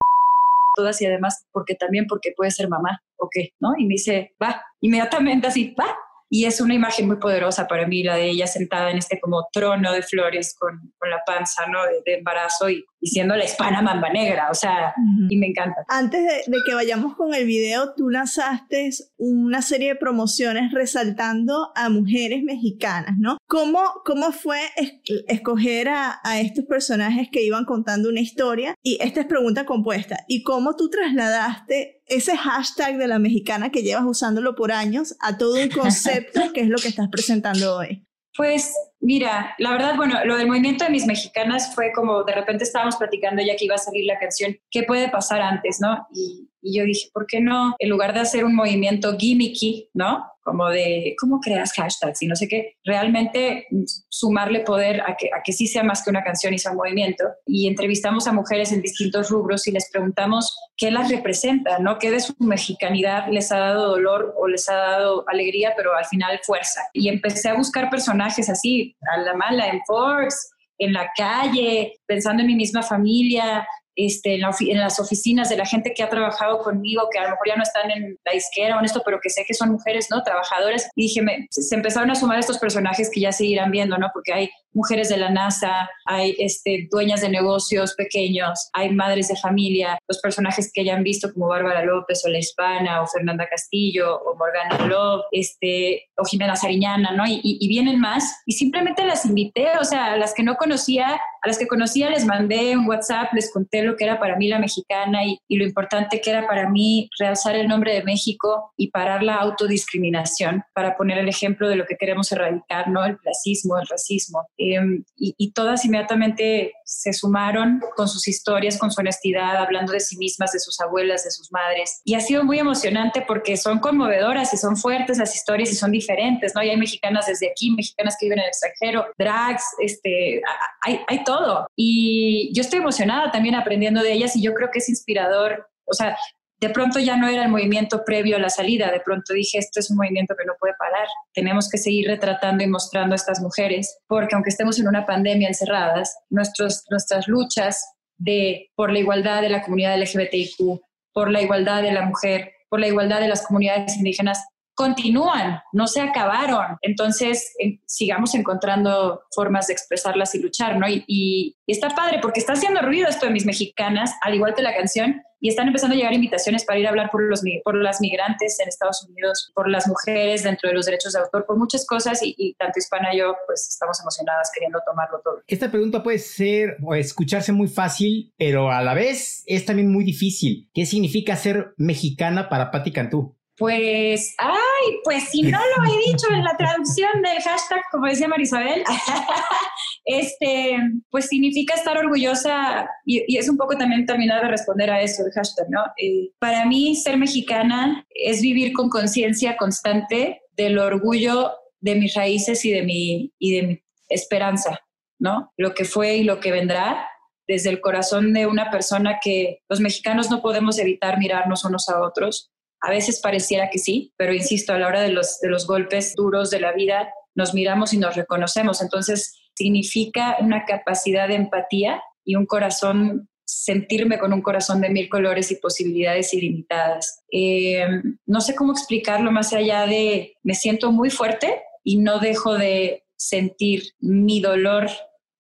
todas 0.75 1.01
y 1.01 1.07
además 1.07 1.47
porque 1.53 1.75
también 1.75 2.07
porque 2.07 2.33
puedes 2.37 2.57
ser 2.57 2.69
mamá 2.69 3.01
o 3.19 3.29
qué, 3.31 3.51
¿no? 3.61 3.75
Y 3.79 3.85
me 3.85 3.95
dice, 3.95 4.33
va, 4.43 4.63
inmediatamente 4.81 5.47
así, 5.47 5.75
va, 5.79 5.97
y 6.31 6.47
es 6.47 6.61
una 6.61 6.75
imagen 6.75 7.07
muy 7.07 7.17
poderosa 7.17 7.67
para 7.67 7.87
mí, 7.87 8.03
la 8.03 8.17
de 8.17 8.31
ella 8.31 8.47
sentada 8.47 8.91
en 8.91 8.99
este 8.99 9.21
como 9.21 9.47
trono 9.53 9.93
de 9.93 10.03
flores 10.03 10.55
con, 10.59 10.93
con 10.99 11.11
la 11.11 11.23
panza, 11.25 11.67
¿no? 11.67 11.85
De, 11.85 12.03
de 12.05 12.19
embarazo 12.19 12.71
y, 12.71 12.85
y, 13.05 13.09
siendo 13.09 13.37
la 13.37 13.45
hispana 13.45 13.83
mamba 13.83 14.11
negra, 14.11 14.49
o 14.51 14.55
sea, 14.55 14.95
uh 14.97 15.01
-huh. 15.01 15.27
y 15.29 15.37
me 15.37 15.49
encanta. 15.49 15.85
Antes 15.89 16.23
de, 16.23 16.51
de, 16.51 16.59
que 16.67 16.75
vayamos 16.75 17.15
con 17.17 17.35
el 17.35 17.45
video, 17.45 17.95
tú 17.95 18.09
lanzaste 18.09 18.91
una 19.17 19.61
serie 19.63 19.89
de 19.89 19.97
promociones 19.97 20.73
resaltando 20.73 21.71
a 21.75 21.89
mujeres 21.91 22.43
mexicanas, 22.43 23.17
¿no? 23.19 23.37
¿Cómo, 23.47 23.81
cómo 24.05 24.33
fue 24.33 24.61
es, 24.77 24.95
escoger 25.29 25.89
a, 25.89 26.21
a 26.23 26.41
estos 26.41 26.65
personajes 26.65 27.29
que 27.31 27.43
iban 27.43 27.65
contando 27.65 28.09
una 28.09 28.21
historia? 28.21 28.75
Y 28.83 28.99
esta 29.01 29.21
es 29.21 29.27
pregunta 29.27 29.67
compuesta. 29.67 30.25
¿Y 30.29 30.43
cómo 30.43 30.77
tú 30.77 30.89
trasladaste 30.89 32.03
ese 32.07 32.37
hashtag 32.37 32.97
de 32.99 33.09
la 33.09 33.19
mexicana 33.19 33.71
que 33.71 33.83
llevas 33.83 34.05
usándolo 34.07 34.55
por 34.55 34.73
años 34.73 35.17
a 35.21 35.37
todo 35.39 35.61
un 35.63 35.69
concepto 35.69 36.41
que 36.55 36.63
es 36.63 36.69
lo 36.69 36.77
que 36.79 36.89
estás 36.89 37.09
presentando 37.11 37.77
hoy? 37.77 38.07
Pues 38.37 38.73
mira, 39.05 39.55
la 39.59 39.71
verdad, 39.71 39.97
bueno, 39.97 40.25
lo 40.25 40.37
del 40.37 40.49
movimiento 40.49 40.85
de 40.85 40.91
mis 40.91 41.07
mexicanas 41.07 41.75
fue 41.75 41.93
como 41.93 42.25
de 42.25 42.35
repente 42.35 42.65
estábamos 42.65 42.97
platicando 42.97 43.43
ya 43.43 43.55
que 43.57 43.67
iba 43.67 43.75
a 43.75 43.79
salir 43.79 44.05
la 44.07 44.19
canción, 44.19 44.57
¿qué 44.71 44.83
puede 44.83 45.09
pasar 45.09 45.43
antes, 45.43 45.79
no? 45.81 46.07
Y, 46.15 46.49
y 46.65 46.79
yo 46.79 46.85
dije, 46.85 47.11
¿por 47.13 47.27
qué 47.27 47.41
no? 47.41 47.77
En 47.79 47.91
lugar 47.91 48.15
de 48.15 48.21
hacer 48.21 48.45
un 48.45 48.55
movimiento 48.55 49.17
gimmicky, 49.19 49.91
¿no? 49.93 50.25
Como 50.43 50.69
de, 50.69 51.15
¿cómo 51.21 51.41
creas 51.41 51.73
hashtags? 51.73 52.23
Y 52.23 52.27
no 52.27 52.37
sé 52.37 52.49
qué, 52.49 52.77
realmente 52.85 53.67
sumarle 54.09 54.61
poder 54.61 55.03
a 55.03 55.17
que, 55.17 55.29
a 55.29 55.43
que 55.43 55.53
sí 55.53 55.67
sea 55.67 55.83
más 55.83 56.03
que 56.03 56.11
una 56.11 56.25
canción 56.25 56.53
y 56.53 56.59
sea 56.59 56.73
un 56.73 56.79
movimiento. 56.79 57.25
Y 57.47 57.67
entrevistamos 57.69 58.27
a 58.27 58.33
mujeres 58.33 58.73
en 58.73 58.83
distintos 58.83 59.31
rubros 59.31 59.67
y 59.67 59.73
les 59.73 59.91
preguntamos 59.91 60.57
qué 60.77 60.91
las 60.91 61.11
representa, 61.11 61.79
¿no? 61.79 61.99
¿Qué 61.99 62.11
de 62.11 62.21
su 62.21 62.35
mexicanidad 62.39 63.29
les 63.31 63.53
ha 63.53 63.59
dado 63.59 63.91
dolor 63.91 64.35
o 64.39 64.49
les 64.49 64.69
ha 64.69 64.75
dado 64.75 65.25
alegría, 65.29 65.75
pero 65.77 65.95
al 65.95 66.05
final 66.07 66.41
fuerza? 66.45 66.81
Y 66.93 67.09
empecé 67.09 67.51
a 67.51 67.55
buscar 67.55 67.91
personajes 67.91 68.49
así, 68.49 68.94
a 69.13 69.19
la 69.19 69.35
mala, 69.35 69.69
en 69.69 69.81
Forbes, 69.87 70.51
en 70.79 70.93
la 70.93 71.11
calle, 71.17 71.95
pensando 72.07 72.43
en 72.43 72.49
mi 72.49 72.57
misma 72.57 72.83
familia, 72.83 73.67
este, 73.97 74.35
en, 74.35 74.41
la 74.41 74.53
las 74.75 74.99
oficinas 74.99 75.49
de 75.49 75.57
la 75.57 75.67
gente 75.67 75.93
que 75.95 76.03
ha 76.03 76.09
trabajado 76.09 76.59
conmigo, 76.59 77.09
que 77.13 77.19
a 77.19 77.23
lo 77.23 77.31
mejor 77.31 77.47
ya 77.47 77.57
no 77.57 77.63
están 77.63 77.91
en 77.91 78.19
la 78.25 78.33
disquera 78.33 78.77
o 78.77 78.81
en 78.81 78.87
esto, 78.87 79.03
pero 79.05 79.21
que 79.23 79.31
sé 79.31 79.45
que 79.47 79.55
son 79.55 79.71
mujeres, 79.71 80.09
¿no? 80.11 80.23
Trabajadoras. 80.23 80.91
Y 80.97 81.03
dije, 81.05 81.23
me, 81.23 81.47
se 81.51 81.75
empezaron 81.75 82.11
a 82.11 82.15
sumar 82.15 82.39
estos 82.39 82.59
personajes 82.59 83.11
que 83.13 83.21
ya 83.21 83.33
se 83.33 83.45
irán 83.45 83.71
viendo, 83.71 83.97
¿no? 83.97 84.09
Porque 84.13 84.33
hay 84.33 84.51
mujeres 84.75 85.09
de 85.09 85.17
la 85.17 85.31
NASA, 85.31 85.89
hay 86.05 86.35
este, 86.39 86.89
dueñas 86.91 87.21
de 87.21 87.29
negocios 87.29 87.95
pequeños, 87.95 88.69
hay 88.73 88.91
madres 88.91 89.29
de 89.29 89.37
familia, 89.37 89.99
los 90.09 90.21
personajes 90.21 90.71
que 90.73 90.85
ya 90.85 90.95
han 90.95 91.03
visto 91.03 91.33
como 91.33 91.49
Bárbara 91.49 91.85
López 91.85 92.23
o 92.25 92.29
La 92.29 92.39
Hispana 92.39 93.03
o 93.03 93.07
Fernanda 93.07 93.49
Castillo 93.49 94.21
o 94.21 94.37
Morgana 94.37 94.87
Love, 94.87 95.23
este, 95.33 96.05
o 96.17 96.25
Jimena 96.25 96.57
Sariñana, 96.57 97.13
¿no? 97.13 97.27
Y, 97.27 97.41
y, 97.43 97.59
y 97.61 97.69
vienen 97.69 98.01
más 98.01 98.43
y 98.47 98.53
simplemente 98.53 99.05
las 99.05 99.25
invité, 99.25 99.79
o 99.81 99.85
sea, 99.85 100.13
a 100.13 100.17
las 100.17 100.35
que 100.35 100.43
no 100.43 100.57
conocía, 100.57 101.21
a 101.43 101.47
las 101.47 101.59
que 101.59 101.67
conocía 101.67 102.11
les 102.11 102.25
mandé 102.25 102.77
un 102.77 102.89
WhatsApp, 102.89 103.33
les 103.33 103.53
conté 103.53 103.83
lo 103.83 103.97
que 103.97 104.05
era 104.05 104.19
para 104.19 104.37
mí 104.37 104.49
la 104.49 104.59
mexicana 104.59 105.25
y, 105.25 105.39
y, 105.49 105.57
lo 105.57 105.65
importante 105.65 106.21
que 106.21 106.31
era 106.31 106.47
para 106.47 106.69
mí 106.69 107.09
realzar 107.19 107.57
el 107.57 107.69
nombre 107.69 107.95
de 107.95 108.03
México 108.03 108.73
y 108.77 108.91
parar 108.91 109.23
la 109.23 109.37
autodiscriminación 109.37 110.65
para 110.75 110.97
poner 110.97 111.19
el 111.19 111.29
ejemplo 111.29 111.69
de 111.69 111.77
lo 111.77 111.87
que 111.87 111.97
queremos 111.97 112.31
erradicar, 112.33 112.89
¿no? 112.89 113.05
El 113.05 113.19
clasismo, 113.19 113.79
el 113.79 113.87
racismo. 113.87 114.47
Eh, 114.65 115.05
y, 115.17 115.35
y, 115.37 115.53
todas 115.53 115.85
inmediatamente 115.85 116.73
se 116.85 117.13
sumaron 117.13 117.83
con 117.97 118.09
sus 118.09 118.27
historias, 118.27 118.79
con 118.79 118.91
su 118.91 119.01
honestidad, 119.01 119.57
hablando 119.57 119.93
de 119.93 120.01
sí 120.01 120.17
mismas, 120.17 120.53
de 120.53 120.59
sus 120.59 120.81
abuelas, 120.81 121.25
de 121.25 121.31
sus 121.31 121.53
madres. 121.53 122.01
Y 122.05 122.15
ha 122.15 122.21
sido 122.21 122.45
muy 122.45 122.59
emocionante 122.59 123.23
porque 123.27 123.59
son 123.59 123.79
conmovedoras 123.79 124.55
y 124.55 124.57
son 124.57 124.79
fuertes 124.79 125.19
las 125.19 125.35
historias 125.35 125.71
y 125.71 125.75
son 125.75 125.91
diferentes, 125.91 126.55
¿no? 126.55 126.63
Y 126.63 126.71
hay 126.71 126.79
mexicanas 126.79 127.27
desde 127.27 127.51
aquí, 127.51 127.73
mexicanas 127.73 128.17
que 128.19 128.27
viven 128.27 128.39
en 128.39 128.45
el 128.45 128.49
extranjero, 128.49 129.07
drags, 129.19 129.65
este, 129.81 130.41
hay, 130.81 131.01
hay 131.09 131.25
todo. 131.25 131.67
Y 131.77 132.51
yo 132.55 132.63
estoy 132.63 132.79
emocionada 132.79 133.31
también 133.31 133.55
aprendiendo 133.57 134.03
de 134.03 134.13
ellas 134.13 134.35
y 134.35 134.43
yo 134.43 134.55
creo 134.55 134.71
que 134.73 134.79
es 134.79 134.89
inspirador. 134.89 135.69
O 135.85 135.93
sea, 135.93 136.17
de 136.65 136.71
pronto 136.71 136.99
ya 136.99 137.19
no 137.19 137.29
era 137.29 137.43
el 137.43 137.51
movimiento 137.51 138.05
previo 138.07 138.37
a 138.37 138.39
la 138.39 138.49
salida, 138.49 138.91
de 138.91 139.01
pronto 139.01 139.35
dije, 139.35 139.59
esto 139.59 139.81
es 139.81 139.91
un 139.91 139.99
movimiento 139.99 140.35
que 140.35 140.47
no 140.47 140.55
puede 140.59 140.73
parar, 140.79 141.07
tenemos 141.35 141.69
que 141.69 141.77
seguir 141.77 142.07
retratando 142.07 142.65
y 142.65 142.69
mostrando 142.69 143.13
a 143.13 143.17
estas 143.17 143.43
mujeres, 143.43 143.99
porque 144.07 144.35
aunque 144.35 144.49
estemos 144.49 144.79
en 144.79 144.89
una 144.89 145.05
pandemia 145.05 145.49
encerradas, 145.49 146.17
nuestros, 146.31 146.85
nuestras 146.89 147.29
luchas 147.29 147.85
de, 148.17 148.71
por 148.77 148.91
la 148.91 148.99
igualdad 148.99 149.43
de 149.43 149.51
la 149.51 149.61
comunidad 149.61 150.01
LGBTIQ, 150.01 150.81
por 151.13 151.31
la 151.31 151.43
igualdad 151.43 151.83
de 151.83 151.93
la 151.93 152.07
mujer, 152.07 152.53
por 152.71 152.81
la 152.81 152.87
igualdad 152.87 153.21
de 153.21 153.29
las 153.29 153.47
comunidades 153.47 153.99
indígenas, 153.99 154.43
continúan, 154.75 155.61
no 155.73 155.87
se 155.87 156.01
acabaron. 156.01 156.79
Entonces, 156.83 157.55
sigamos 157.87 158.35
encontrando 158.35 159.23
formas 159.35 159.69
de 159.69 159.73
expresarlas 159.73 160.35
y 160.35 160.41
luchar, 160.41 160.79
¿no? 160.79 160.89
Y, 160.89 161.05
y, 161.07 161.57
está 161.67 161.91
padre 161.91 162.19
porque 162.21 162.41
está 162.41 162.53
haciendo 162.53 162.83
ruido 162.83 163.09
esto 163.09 163.27
de 163.27 163.33
mis 163.33 163.47
mexicanas, 163.47 164.13
al 164.21 164.35
igual 164.35 164.55
que 164.55 164.63
la 164.63 164.75
canción, 164.75 165.23
y 165.41 165.49
están 165.49 165.67
empezando 165.67 165.95
a 165.95 165.99
llegar 165.99 166.15
invitaciones 166.15 166.65
para 166.65 166.79
ir 166.79 166.87
a 166.87 166.91
hablar 166.91 167.11
por, 167.11 167.23
los, 167.23 167.43
por 167.65 167.77
las 167.77 168.01
migrantes 168.01 168.59
en 168.61 168.69
Estados 168.69 169.07
Unidos, 169.09 169.51
por 169.55 169.69
las 169.69 169.87
mujeres 169.87 170.43
dentro 170.43 170.69
de 170.69 170.75
los 170.75 170.87
derechos 170.87 171.13
de 171.13 171.21
autor, 171.21 171.45
por 171.47 171.59
muchas 171.59 171.87
cosas, 171.87 172.23
y, 172.23 172.35
y 172.39 172.55
tanto 172.55 172.79
Hispana 172.79 173.15
y 173.15 173.19
yo, 173.19 173.35
pues 173.47 173.69
estamos 173.69 174.01
emocionadas 174.01 174.51
queriendo 174.55 174.81
tomarlo 174.87 175.21
todo. 175.23 175.43
Esta 175.47 175.71
pregunta 175.71 176.03
puede 176.03 176.19
ser 176.19 176.79
o 176.83 176.95
escucharse 176.95 177.53
muy 177.53 177.69
fácil, 177.69 178.33
pero 178.39 178.71
a 178.71 178.83
la 178.83 178.95
vez 178.95 179.43
es 179.47 179.65
también 179.67 179.93
muy 179.93 180.05
difícil. 180.05 180.71
¿Qué 180.73 180.87
significa 180.87 181.37
ser 181.37 181.75
mexicana 181.77 182.49
para 182.49 182.71
Patti 182.71 182.93
Cantú? 182.93 183.37
Pues, 183.57 184.35
ay, 184.39 184.99
pues 185.05 185.29
si 185.31 185.43
no 185.43 185.59
lo 185.59 185.85
he 185.85 186.11
dicho 186.11 186.27
en 186.33 186.43
la 186.43 186.57
traducción 186.57 187.23
del 187.23 187.41
hashtag, 187.41 187.83
como 187.93 188.07
decía 188.07 188.27
Marisabel, 188.27 188.83
este, 190.05 190.77
pues 191.09 191.29
significa 191.29 191.75
estar 191.75 191.97
orgullosa 191.97 192.89
y, 193.05 193.37
es 193.37 193.49
un 193.49 193.57
poco 193.57 193.77
también 193.77 194.07
terminar 194.07 194.43
de 194.43 194.49
responder 194.49 194.91
a 194.91 195.01
eso, 195.01 195.25
el 195.25 195.33
hashtag, 195.33 195.67
¿no? 195.71 195.85
Eh, 195.99 196.31
para 196.41 196.67
mí, 196.67 196.97
ser 196.97 197.17
mexicana 197.17 198.05
es 198.11 198.43
vivir 198.43 198.73
con 198.73 198.89
conciencia 198.89 199.57
constante 199.57 200.43
del 200.57 200.79
orgullo 200.79 201.53
de 201.79 201.95
mis 201.95 202.15
raíces 202.15 202.65
y 202.65 202.73
de 202.73 202.83
mi, 202.83 203.33
y 203.39 203.57
de 203.57 203.63
mi 203.63 203.83
esperanza, 204.09 204.81
¿no? 205.21 205.53
Lo 205.57 205.75
que 205.75 205.85
fue 205.85 206.17
y 206.17 206.25
lo 206.25 206.41
que 206.41 206.51
vendrá 206.51 207.09
desde 207.47 207.71
el 207.71 207.81
corazón 207.81 208.33
de 208.33 208.47
una 208.47 208.71
persona 208.71 209.21
que 209.23 209.61
los 209.69 209.79
mexicanos 209.79 210.31
no 210.31 210.43
podemos 210.43 210.79
evitar 210.79 211.19
mirarnos 211.19 211.65
unos 211.65 211.89
a 211.89 212.01
otros 212.01 212.51
a 212.85 212.91
veces 212.91 213.21
pareciera 213.21 213.71
que 213.71 213.79
sí, 213.79 214.13
pero 214.19 214.35
insisto, 214.35 214.75
a 214.75 214.79
la 214.79 214.89
hora 214.89 215.01
de 215.01 215.09
los, 215.09 215.41
de 215.41 215.49
los 215.49 215.67
golpes 215.67 216.15
duros 216.15 216.51
de 216.51 216.61
la 216.61 216.73
vida, 216.73 217.09
nos 217.35 217.55
miramos 217.55 217.95
y 217.95 217.99
nos 217.99 218.15
reconocemos. 218.15 218.83
Entonces, 218.83 219.35
significa 219.55 220.37
una 220.41 220.67
capacidad 220.67 221.29
de 221.29 221.37
empatía 221.37 222.03
y 222.25 222.37
un 222.37 222.45
corazón, 222.45 223.31
sentirme 223.47 224.19
con 224.19 224.35
un 224.35 224.43
corazón 224.43 224.83
de 224.83 224.91
mil 224.91 225.09
colores 225.09 225.51
y 225.51 225.57
posibilidades 225.57 226.35
ilimitadas. 226.35 227.23
Eh, 227.33 227.87
no 228.27 228.43
sé 228.43 228.55
cómo 228.55 228.73
explicarlo 228.73 229.33
más 229.33 229.55
allá 229.55 229.87
de, 229.87 230.37
me 230.43 230.55
siento 230.55 230.93
muy 230.93 231.09
fuerte 231.09 231.63
y 231.83 231.97
no 231.97 232.19
dejo 232.19 232.59
de 232.59 233.05
sentir 233.17 233.95
mi 233.99 234.41
dolor 234.41 234.91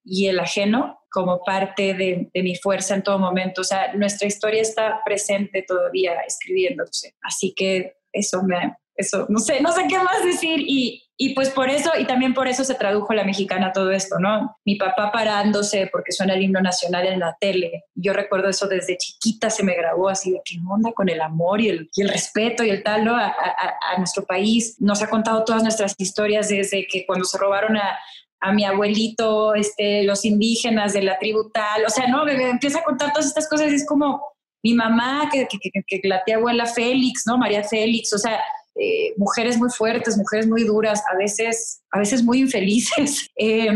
y 0.03 0.29
el 0.29 0.41
ajeno 0.41 0.99
como 1.15 1.45
parte 1.45 1.95
de, 1.95 2.29
de, 2.35 2.43
mi 2.43 2.57
fuerza 2.57 2.97
en 2.97 3.05
todo 3.05 3.21
momento. 3.21 3.61
O 3.61 3.65
sea, 3.65 3.95
nuestra 3.95 4.27
historia 4.27 4.61
está 4.61 5.01
presente 5.05 5.63
todavía 5.63 6.15
escribiéndose. 6.27 7.15
Así 7.23 7.55
que 7.57 7.99
eso 8.13 8.43
me, 8.43 8.77
eso, 8.97 9.25
no 9.29 9.39
sé, 9.39 9.61
no 9.61 9.71
sé 9.71 9.87
qué 9.89 9.97
más 9.99 10.25
decir 10.25 10.59
y, 10.59 11.05
y 11.17 11.33
pues 11.37 11.51
por 11.51 11.71
eso, 11.71 11.93
y 11.97 12.05
también 12.05 12.35
por 12.35 12.49
eso 12.49 12.65
se 12.65 12.75
tradujo 12.75 13.15
la 13.15 13.23
mexicana 13.23 13.73
todo 13.73 13.93
esto, 13.93 14.19
¿no? 14.19 14.57
Mi 14.65 14.75
papá 14.75 15.13
parándose 15.13 15.89
porque 15.93 16.11
suena 16.11 16.35
el 16.35 16.43
himno 16.43 16.61
nacional 16.61 17.07
en 17.07 17.21
la 17.21 17.37
tele. 17.41 17.85
Yo 17.95 18.13
recuerdo 18.13 18.49
eso 18.49 18.67
desde 18.67 18.97
chiquita, 18.97 19.51
se 19.51 19.63
me 19.63 19.77
grabó 19.77 20.09
así 20.09 20.33
de 20.33 20.41
qué 20.45 20.57
onda 20.69 20.91
con 20.93 21.09
el 21.09 21.21
amor 21.21 21.61
y 21.61 21.69
el, 21.69 21.91
y 21.95 22.03
el 22.03 22.09
respeto 22.09 22.65
y 22.65 22.71
el 22.71 22.83
tal, 22.83 23.05
¿no? 23.05 23.15
A, 23.15 23.27
a, 23.27 23.95
a, 23.95 23.99
nuestro 23.99 24.25
país. 24.25 24.77
Nos 24.81 25.01
ha 25.01 25.09
contado 25.09 25.45
todas 25.45 25.63
nuestras 25.63 25.95
historias 25.97 26.49
desde 26.49 26.89
que 26.89 27.07
cuando 27.07 27.25
se 27.25 27.39
robaron 27.39 27.77
a, 27.77 27.97
a 28.41 28.53
mi 28.53 28.65
abuelito, 28.65 29.55
este, 29.55 30.03
los 30.05 30.25
indígenas 30.25 30.93
de 30.93 31.03
la 31.03 31.19
tribu 31.19 31.51
tal. 31.51 31.85
O 31.87 31.91
sea, 31.91 32.09
no, 32.09 32.29
empieza 32.29 32.81
a 32.81 32.85
contar 32.85 33.13
todas 33.13 33.27
estas 33.27 33.49
cosas 33.49 33.73
es 33.73 33.87
como 33.87 34.23
mi 34.63 34.75
mamá, 34.75 35.31
que, 35.31 35.47
la 36.05 36.23
tía 36.25 36.37
abuela 36.37 36.67
Félix, 36.67 37.25
¿no? 37.27 37.37
María 37.37 37.63
Félix, 37.63 38.13
o 38.13 38.19
sea, 38.19 38.41
eh, 38.77 39.15
mujeres 39.19 39.59
muy 39.59 39.71
fuertes, 39.71 40.17
mujeres 40.17 40.47
muy 40.47 40.65
duras, 40.65 41.03
a 41.13 41.17
veces, 41.17 41.83
a 41.91 41.99
veces 41.99 42.23
muy 42.23 42.41
infelices, 42.41 43.29
eh, 43.37 43.71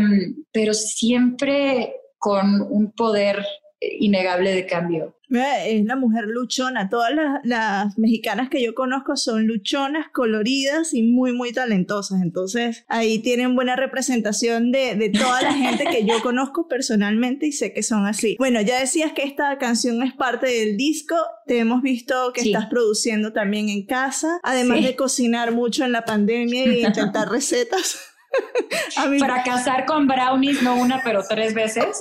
pero 0.51 0.73
siempre 0.73 1.95
con 2.17 2.61
un 2.69 2.91
poder 2.91 3.45
innegable 3.81 4.53
de 4.53 4.65
cambio. 4.65 5.15
Es 5.29 5.85
la 5.85 5.95
mujer 5.95 6.25
luchona. 6.25 6.89
Todas 6.89 7.13
las, 7.13 7.39
las, 7.43 7.97
mexicanas 7.97 8.49
que 8.49 8.63
yo 8.63 8.73
conozco 8.73 9.15
son 9.15 9.45
luchonas, 9.45 10.07
coloridas 10.11 10.93
y 10.93 11.03
muy, 11.03 11.33
muy 11.33 11.53
talentosas. 11.53 12.21
Entonces 12.21 12.83
ahí 12.87 13.19
tienen 13.19 13.55
buena 13.55 13.75
representación 13.75 14.71
de, 14.71 14.95
de 14.95 15.09
toda 15.09 15.41
la 15.41 15.53
gente 15.53 15.85
que 15.85 16.05
yo 16.05 16.21
conozco 16.23 16.67
personalmente 16.67 17.45
y 17.45 17.51
sé 17.51 17.73
que 17.73 17.83
son 17.83 18.07
así. 18.07 18.35
Bueno, 18.39 18.59
ya 18.61 18.79
decías 18.79 19.13
que 19.13 19.23
esta 19.23 19.57
canción 19.59 20.01
es 20.01 20.13
parte 20.13 20.47
del 20.47 20.77
disco. 20.77 21.15
Te 21.45 21.59
hemos 21.59 21.83
visto 21.83 22.33
que 22.33 22.41
sí. 22.41 22.51
estás 22.51 22.67
produciendo 22.67 23.31
también 23.31 23.69
en 23.69 23.85
casa, 23.85 24.39
además 24.43 24.79
sí. 24.79 24.85
de 24.85 24.95
cocinar 24.95 25.51
mucho 25.51 25.85
en 25.85 25.91
la 25.91 26.05
pandemia 26.05 26.65
y 26.65 26.85
intentar 26.85 27.29
recetas. 27.29 27.99
A 28.97 29.05
mí... 29.07 29.19
Fracasar 29.19 29.85
con 29.85 30.07
brownies, 30.07 30.61
no 30.61 30.75
una, 30.75 31.01
pero 31.03 31.23
tres 31.27 31.53
veces. 31.53 31.99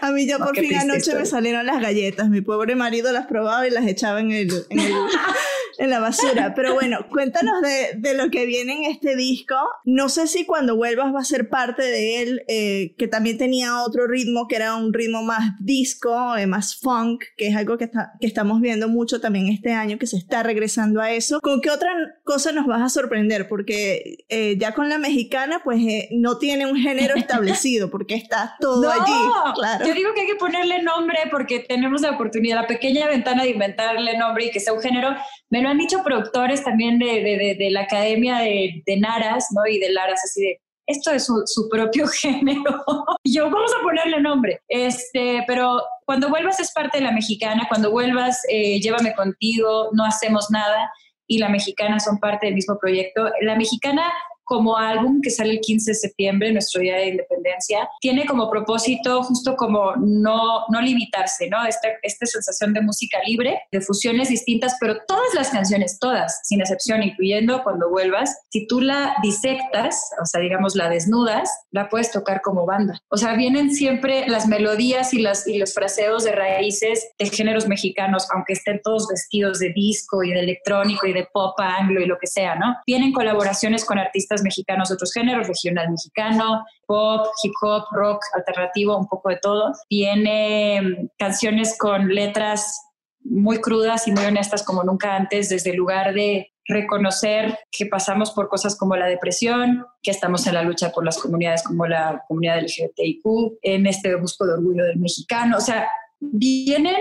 A 0.00 0.10
mí 0.12 0.26
ya 0.26 0.38
no, 0.38 0.46
por 0.46 0.56
fin 0.56 0.74
anoche 0.74 0.98
historia. 0.98 1.20
me 1.20 1.26
salieron 1.26 1.66
las 1.66 1.80
galletas. 1.80 2.28
Mi 2.28 2.40
pobre 2.40 2.76
marido 2.76 3.12
las 3.12 3.26
probaba 3.26 3.66
y 3.66 3.70
las 3.70 3.86
echaba 3.86 4.20
en, 4.20 4.32
el, 4.32 4.66
en, 4.70 4.78
el, 4.78 4.92
en 5.78 5.90
la 5.90 6.00
basura. 6.00 6.52
Pero 6.56 6.74
bueno, 6.74 7.06
cuéntanos 7.10 7.60
de, 7.62 7.98
de, 7.98 8.14
lo 8.14 8.30
que 8.30 8.46
viene 8.46 8.74
en 8.74 8.84
este 8.84 9.16
disco. 9.16 9.56
No 9.84 10.08
sé 10.08 10.26
si 10.26 10.44
cuando 10.44 10.76
vuelvas 10.76 11.14
va 11.14 11.20
a 11.20 11.24
ser 11.24 11.48
parte 11.48 11.82
de 11.82 12.22
él, 12.22 12.42
eh, 12.48 12.94
que 12.98 13.08
también 13.08 13.38
tenía 13.38 13.82
otro 13.82 14.06
ritmo, 14.06 14.46
que 14.48 14.56
era 14.56 14.76
un 14.76 14.92
ritmo 14.92 15.22
más 15.22 15.52
disco, 15.60 16.36
eh, 16.36 16.46
más 16.46 16.76
funk, 16.76 17.24
que 17.36 17.48
es 17.48 17.56
algo 17.56 17.78
que, 17.78 17.84
está, 17.84 18.12
que 18.20 18.26
estamos 18.26 18.60
viendo 18.60 18.88
mucho 18.88 19.20
también 19.20 19.48
este 19.48 19.72
año, 19.72 19.98
que 19.98 20.06
se 20.06 20.16
está 20.16 20.42
regresando 20.42 21.00
a 21.00 21.10
eso. 21.10 21.40
¿Con 21.40 21.60
qué 21.60 21.70
otra 21.70 21.90
cosa 22.24 22.52
nos 22.52 22.66
vas 22.66 22.82
a 22.82 22.88
sorprender? 22.88 23.48
Porque 23.48 24.24
eh, 24.28 24.56
ya 24.58 24.72
con 24.72 24.88
la 24.88 24.98
mexicana, 24.98 25.60
pues 25.64 25.80
eh, 25.80 26.08
no 26.12 26.38
tiene 26.38 26.66
un 26.66 26.76
género 26.76 27.14
establecido, 27.16 27.90
porque 27.90 28.14
está 28.14 28.56
todo 28.60 28.82
no, 28.82 28.90
allí. 28.90 29.12
Claro. 29.54 29.86
Yo 29.86 29.94
digo 29.94 30.10
que 30.14 30.22
hay 30.22 30.26
que 30.26 30.36
ponerle 30.36 30.82
nombre 30.82 31.18
porque 31.30 31.60
tenemos 31.60 32.00
la 32.02 32.12
oportunidad, 32.12 32.62
la 32.62 32.66
pequeña 32.66 33.06
ventana 33.06 33.42
de 33.42 33.50
inventarle 33.50 34.16
nombre 34.16 34.46
y 34.46 34.50
que 34.50 34.60
sea 34.60 34.72
un 34.72 34.80
género. 34.80 35.14
Me 35.50 35.62
lo 35.64 35.70
han 35.70 35.78
dicho 35.78 36.02
productores 36.04 36.62
también 36.62 36.98
de, 36.98 37.06
de, 37.06 37.38
de, 37.38 37.56
de 37.58 37.70
la 37.70 37.80
Academia 37.80 38.38
de, 38.38 38.96
Naras, 38.98 39.48
¿no? 39.52 39.66
Y 39.66 39.78
de 39.78 39.90
Laras, 39.90 40.20
así 40.22 40.42
de, 40.42 40.60
esto 40.86 41.10
es 41.10 41.24
su, 41.24 41.42
su 41.46 41.68
propio 41.70 42.06
género. 42.20 42.84
yo, 43.24 43.50
vamos 43.50 43.72
a 43.74 43.82
ponerle 43.82 44.20
nombre. 44.20 44.60
Este, 44.68 45.42
pero 45.46 45.82
cuando 46.04 46.28
vuelvas 46.28 46.60
es 46.60 46.70
parte 46.72 46.98
de 46.98 47.04
la 47.04 47.12
mexicana, 47.12 47.66
cuando 47.68 47.90
vuelvas, 47.90 48.42
eh, 48.50 48.78
llévame 48.80 49.14
contigo, 49.14 49.88
no 49.92 50.04
hacemos 50.04 50.50
nada. 50.50 50.92
Y 51.26 51.38
la 51.38 51.48
mexicana 51.48 51.98
son 51.98 52.18
parte 52.18 52.46
del 52.46 52.54
mismo 52.54 52.78
proyecto. 52.78 53.30
La 53.40 53.56
mexicana 53.56 54.02
como 54.44 54.76
álbum 54.76 55.20
que 55.22 55.30
sale 55.30 55.52
el 55.52 55.60
15 55.60 55.90
de 55.90 55.94
septiembre, 55.94 56.52
nuestro 56.52 56.80
día 56.80 56.96
de 56.96 57.08
independencia, 57.08 57.88
tiene 58.00 58.26
como 58.26 58.50
propósito 58.50 59.22
justo 59.22 59.56
como 59.56 59.96
no, 59.96 60.64
no 60.68 60.80
limitarse, 60.80 61.48
¿no? 61.48 61.64
Esta, 61.66 61.88
esta 62.02 62.26
sensación 62.26 62.72
de 62.72 62.80
música 62.82 63.18
libre, 63.26 63.62
de 63.72 63.80
fusiones 63.80 64.28
distintas, 64.28 64.76
pero 64.80 64.98
todas 65.06 65.34
las 65.34 65.50
canciones, 65.50 65.98
todas, 65.98 66.40
sin 66.44 66.60
excepción, 66.60 67.02
incluyendo 67.02 67.62
cuando 67.62 67.90
vuelvas, 67.90 68.36
si 68.50 68.66
tú 68.66 68.80
la 68.80 69.16
disectas, 69.22 70.10
o 70.20 70.26
sea, 70.26 70.40
digamos, 70.40 70.76
la 70.76 70.88
desnudas, 70.88 71.50
la 71.70 71.88
puedes 71.88 72.10
tocar 72.10 72.40
como 72.42 72.66
banda. 72.66 72.98
O 73.08 73.16
sea, 73.16 73.34
vienen 73.34 73.74
siempre 73.74 74.28
las 74.28 74.46
melodías 74.46 75.14
y, 75.14 75.20
las, 75.20 75.46
y 75.46 75.58
los 75.58 75.74
fraseos 75.74 76.24
de 76.24 76.32
raíces 76.32 77.08
de 77.18 77.26
géneros 77.26 77.66
mexicanos, 77.68 78.26
aunque 78.34 78.52
estén 78.52 78.80
todos 78.82 79.08
vestidos 79.08 79.58
de 79.58 79.72
disco 79.72 80.22
y 80.22 80.30
de 80.30 80.40
electrónico 80.40 81.06
y 81.06 81.12
de 81.12 81.26
pop 81.32 81.58
anglo 81.58 82.00
y 82.00 82.06
lo 82.06 82.18
que 82.18 82.26
sea, 82.26 82.54
¿no? 82.56 82.76
Vienen 82.86 83.12
colaboraciones 83.12 83.84
con 83.84 83.98
artistas 83.98 84.33
mexicanos 84.42 84.88
de 84.88 84.94
otros 84.94 85.12
géneros, 85.12 85.46
regional 85.46 85.90
mexicano, 85.90 86.64
pop, 86.86 87.26
hip 87.42 87.52
hop, 87.62 87.84
rock, 87.92 88.22
alternativo, 88.34 88.96
un 88.96 89.08
poco 89.08 89.28
de 89.30 89.38
todo. 89.40 89.72
Tiene 89.88 91.08
canciones 91.18 91.76
con 91.78 92.08
letras 92.08 92.80
muy 93.20 93.60
crudas 93.60 94.06
y 94.06 94.12
muy 94.12 94.24
honestas 94.24 94.62
como 94.62 94.84
nunca 94.84 95.16
antes, 95.16 95.48
desde 95.48 95.70
el 95.70 95.76
lugar 95.76 96.14
de 96.14 96.50
reconocer 96.66 97.58
que 97.70 97.86
pasamos 97.86 98.30
por 98.30 98.48
cosas 98.48 98.76
como 98.76 98.96
la 98.96 99.06
depresión, 99.06 99.86
que 100.02 100.10
estamos 100.10 100.46
en 100.46 100.54
la 100.54 100.62
lucha 100.62 100.90
por 100.90 101.04
las 101.04 101.18
comunidades 101.18 101.62
como 101.62 101.86
la 101.86 102.22
comunidad 102.26 102.62
LGBTIQ, 102.62 103.58
en 103.62 103.86
este 103.86 104.14
busco 104.16 104.46
de 104.46 104.54
orgullo 104.54 104.84
del 104.84 104.98
mexicano. 104.98 105.56
O 105.56 105.60
sea, 105.60 105.88
vienen 106.20 106.96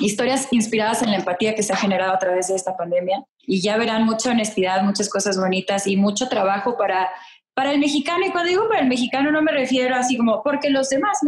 historias 0.00 0.48
inspiradas 0.50 1.02
en 1.02 1.10
la 1.10 1.16
empatía 1.16 1.54
que 1.54 1.62
se 1.62 1.72
ha 1.72 1.76
generado 1.76 2.12
a 2.12 2.18
través 2.18 2.48
de 2.48 2.56
esta 2.56 2.76
pandemia 2.76 3.24
y 3.46 3.60
ya 3.60 3.76
verán 3.76 4.04
mucha 4.04 4.30
honestidad, 4.30 4.82
muchas 4.82 5.08
cosas 5.08 5.38
bonitas 5.38 5.86
y 5.86 5.96
mucho 5.96 6.28
trabajo 6.28 6.76
para, 6.76 7.10
para 7.54 7.72
el 7.72 7.80
mexicano. 7.80 8.26
Y 8.26 8.30
cuando 8.30 8.50
digo 8.50 8.68
para 8.68 8.80
el 8.80 8.88
mexicano 8.88 9.30
no 9.30 9.42
me 9.42 9.52
refiero 9.52 9.94
así 9.94 10.16
como 10.16 10.42
porque 10.42 10.70
los 10.70 10.88
demás 10.88 11.18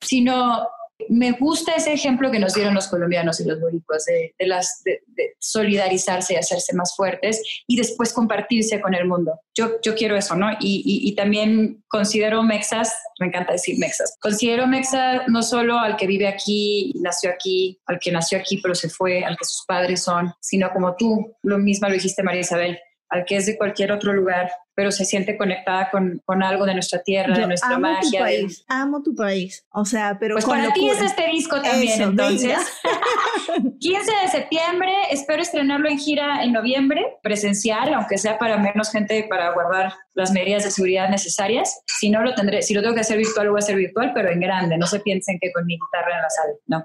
sino 0.00 0.66
me 1.08 1.32
gusta 1.32 1.74
ese 1.74 1.92
ejemplo 1.92 2.30
que 2.30 2.38
nos 2.38 2.54
dieron 2.54 2.74
los 2.74 2.88
colombianos 2.88 3.40
y 3.40 3.44
los 3.44 3.60
boricuas 3.60 4.04
de, 4.04 4.34
las, 4.46 4.82
de, 4.84 5.00
solidarizarse 5.38 6.34
y 6.34 6.36
hacerse 6.36 6.74
más 6.74 6.94
fuertes 6.96 7.42
y 7.66 7.76
después 7.76 8.12
compartirse 8.12 8.80
con 8.80 8.94
el 8.94 9.06
mundo. 9.06 9.40
Yo, 9.54 9.78
quiero 9.96 10.16
eso, 10.16 10.36
¿no? 10.36 10.48
Y, 10.60 11.14
también 11.16 11.82
considero 11.88 12.42
Mexas, 12.42 12.94
me 13.18 13.26
encanta 13.26 13.52
decir 13.52 13.78
Mexas, 13.78 14.16
considero 14.20 14.66
Mexa 14.66 15.26
no 15.26 15.42
solo 15.42 15.78
al 15.78 15.96
que 15.96 16.06
vive 16.06 16.28
aquí, 16.28 16.92
nació 17.00 17.30
aquí, 17.30 17.78
al 17.86 17.98
que 17.98 18.12
nació 18.12 18.38
aquí 18.38 18.58
pero 18.62 18.74
se 18.74 18.88
fue, 18.88 19.24
al 19.24 19.36
que 19.36 19.44
sus 19.44 19.64
padres 19.66 20.02
son, 20.02 20.32
sino 20.40 20.70
como 20.72 20.94
tú, 20.96 21.36
lo 21.42 21.58
mismo 21.58 21.88
lo 21.88 21.94
dijiste 21.94 22.22
María 22.22 22.40
Isabel, 22.40 22.78
al 23.10 23.24
que 23.24 23.36
es 23.36 23.46
de 23.46 23.58
cualquier 23.58 23.90
otro 23.90 24.12
lugar, 24.12 24.50
pero 24.72 24.92
se 24.92 25.04
siente 25.04 25.36
conectada 25.36 25.90
con, 25.90 26.22
con 26.24 26.42
algo 26.42 26.64
de 26.64 26.74
nuestra 26.74 27.02
tierra, 27.02 27.34
Yo 27.34 27.42
de 27.42 27.48
nuestra 27.48 27.74
amo 27.74 27.80
magia. 27.80 28.20
Tu 28.20 28.24
país, 28.24 28.58
de... 28.58 28.74
Amo 28.74 29.02
tu 29.02 29.14
país. 29.14 29.66
O 29.72 29.84
sea, 29.84 30.16
pero. 30.18 30.36
Pues 30.36 30.46
para 30.46 30.72
ti 30.72 30.88
es 30.88 31.02
este 31.02 31.26
disco 31.26 31.60
también, 31.60 32.00
Eso, 32.00 32.10
entonces. 32.10 32.58
15 33.80 34.12
de 34.22 34.28
septiembre, 34.28 34.92
espero 35.10 35.42
estrenarlo 35.42 35.88
en 35.88 35.98
gira 35.98 36.44
en 36.44 36.52
noviembre, 36.52 37.18
presencial, 37.22 37.92
aunque 37.94 38.16
sea 38.16 38.38
para 38.38 38.58
menos 38.58 38.90
gente, 38.90 39.26
para 39.28 39.52
guardar 39.52 39.92
las 40.14 40.30
medidas 40.30 40.64
de 40.64 40.70
seguridad 40.70 41.08
necesarias. 41.08 41.82
Si 41.86 42.10
no 42.10 42.22
lo 42.22 42.34
tendré, 42.34 42.62
si 42.62 42.74
lo 42.74 42.82
tengo 42.82 42.94
que 42.94 43.00
hacer 43.00 43.18
virtual, 43.18 43.46
lo 43.46 43.52
voy 43.52 43.58
a 43.58 43.64
hacer 43.64 43.76
virtual, 43.76 44.12
pero 44.14 44.30
en 44.30 44.40
grande. 44.40 44.78
No 44.78 44.86
se 44.86 45.00
piensen 45.00 45.38
que 45.40 45.50
con 45.52 45.66
mi 45.66 45.74
guitarra 45.74 46.14
en 46.14 46.22
la 46.22 46.30
sala. 46.30 46.52
No. 46.66 46.84